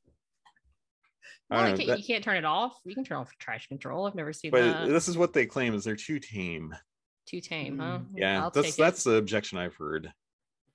[1.50, 2.78] I well, you, know, can't, that- you can't turn it off.
[2.84, 4.06] You can turn off traction control.
[4.06, 4.88] I've never seen but that.
[4.90, 6.76] this is what they claim is they're too tame.
[7.26, 8.00] Too tame, huh?
[8.00, 10.12] Mm, Yeah, I'll that's that's the objection I've heard.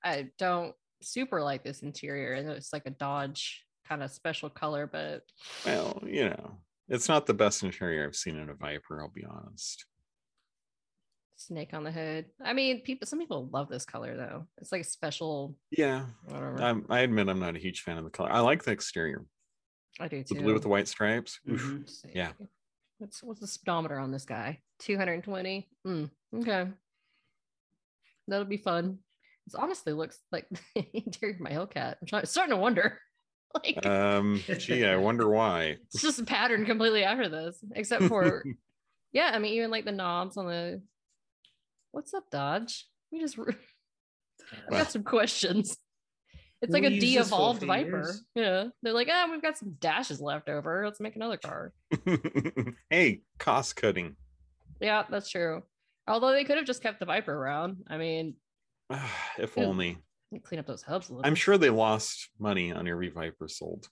[0.05, 2.37] I don't super like this interior.
[2.37, 5.23] I know it's like a Dodge kind of special color, but
[5.65, 6.59] Well, you know,
[6.89, 9.01] it's not the best interior I've seen in a Viper.
[9.01, 9.87] I'll be honest.
[11.37, 12.27] snake on the hood.
[12.45, 13.07] I mean, people.
[13.07, 14.47] Some people love this color though.
[14.59, 15.57] It's like a special.
[15.71, 16.63] Yeah, Whatever.
[16.63, 18.31] I'm, I admit I'm not a huge fan of the color.
[18.31, 19.25] I like the exterior,
[20.01, 20.35] I do too.
[20.35, 21.41] the blue with the white stripes.
[21.49, 21.89] Mhm.
[22.15, 22.33] Yeah.
[22.99, 24.61] What's what's the speedometer on this guy?
[24.81, 25.69] 220.
[25.87, 26.69] Mm, okay.
[28.29, 28.99] That'll be fun.
[29.47, 31.97] It honestly looks like the interior of my Hellcat.
[32.01, 32.99] I'm trying, starting to wonder.
[33.55, 35.77] Like Um, gee, I wonder why.
[35.93, 38.43] it's just a pattern completely after this, except for
[39.13, 39.31] yeah.
[39.35, 40.81] I mean, even like the knobs on the.
[41.91, 42.87] What's up, Dodge?
[43.11, 43.37] We just.
[43.37, 43.49] Well.
[44.71, 45.77] got some questions.
[46.63, 48.15] It's like We'll a use this for a de-evolved Viper.
[48.37, 50.85] Yeah, they're like, ah, we've got some dashes left over.
[50.85, 51.73] Let's make another car.
[52.91, 54.15] hey, cost cutting.
[54.81, 55.63] Yeah, that's true.
[56.07, 57.79] Although they could have just kept the Viper around.
[57.89, 58.35] I mean,
[59.39, 59.99] if only.
[60.45, 61.27] clean up those hubs a little.
[61.27, 63.89] I'm sure they lost money on every Viper sold.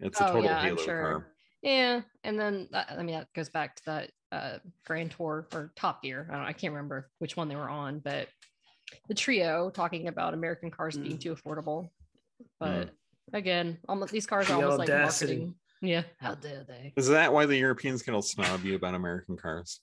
[0.00, 1.02] It's a Oh, total yeah, I'm sure.
[1.02, 1.26] car.
[1.62, 6.02] Yeah, and then I mean that goes back to that uh, Grand Tour or Top
[6.02, 6.26] Gear.
[6.30, 6.46] I don't.
[6.46, 8.26] I can't remember which one they were on, but
[9.08, 11.20] the trio talking about American cars being Mm.
[11.20, 11.90] too affordable.
[12.58, 12.90] But
[13.32, 15.54] again, almost these cars are The almost like marketing.
[15.80, 16.92] Yeah, how dare they?
[16.96, 18.24] Is that why the Europeans get all
[18.62, 19.80] you about American cars?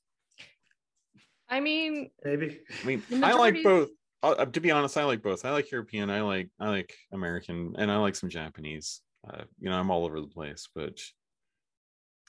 [1.50, 2.62] I mean, Maybe.
[2.82, 3.90] I mean, The I like both.
[4.22, 5.46] Uh, to be honest, I like both.
[5.46, 6.10] I like European.
[6.10, 9.02] I like I like American, and I like some Japanese.
[9.28, 11.00] Uh, you know, I'm all over the place, but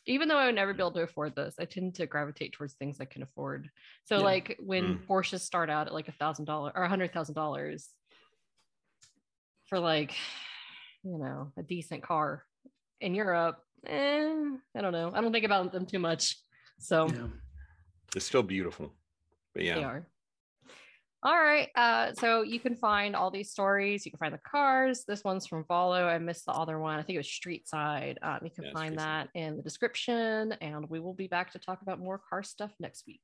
[0.07, 2.75] even though I would never be able to afford this, I tend to gravitate towards
[2.75, 3.71] things I can afford.
[4.05, 4.23] So Yeah.
[4.25, 5.07] like when Mm.
[5.07, 7.89] Porsches start out at like a thousand dollars or a hundred thousand dollars
[9.67, 10.15] for like,
[11.03, 12.45] you know, a decent car
[13.01, 14.35] in Europe, eh,
[14.75, 15.13] I don't know.
[15.15, 16.37] I don't think about them too much.
[16.79, 17.29] So Yeah.
[18.17, 18.93] it's still beautiful.
[19.55, 19.75] But yeah.
[19.75, 20.07] they are.
[21.23, 21.69] All right.
[21.75, 24.07] Uh, so you can find all these stories.
[24.07, 25.05] You can find the cars.
[25.07, 26.07] This one's from Volo.
[26.07, 26.99] I missed the other one.
[26.99, 28.19] I think it was Street Side.
[28.23, 29.31] Um, you can Yeah, find that Side.
[29.35, 33.07] in the description, and we will be back to talk about more car stuff next
[33.07, 33.21] week.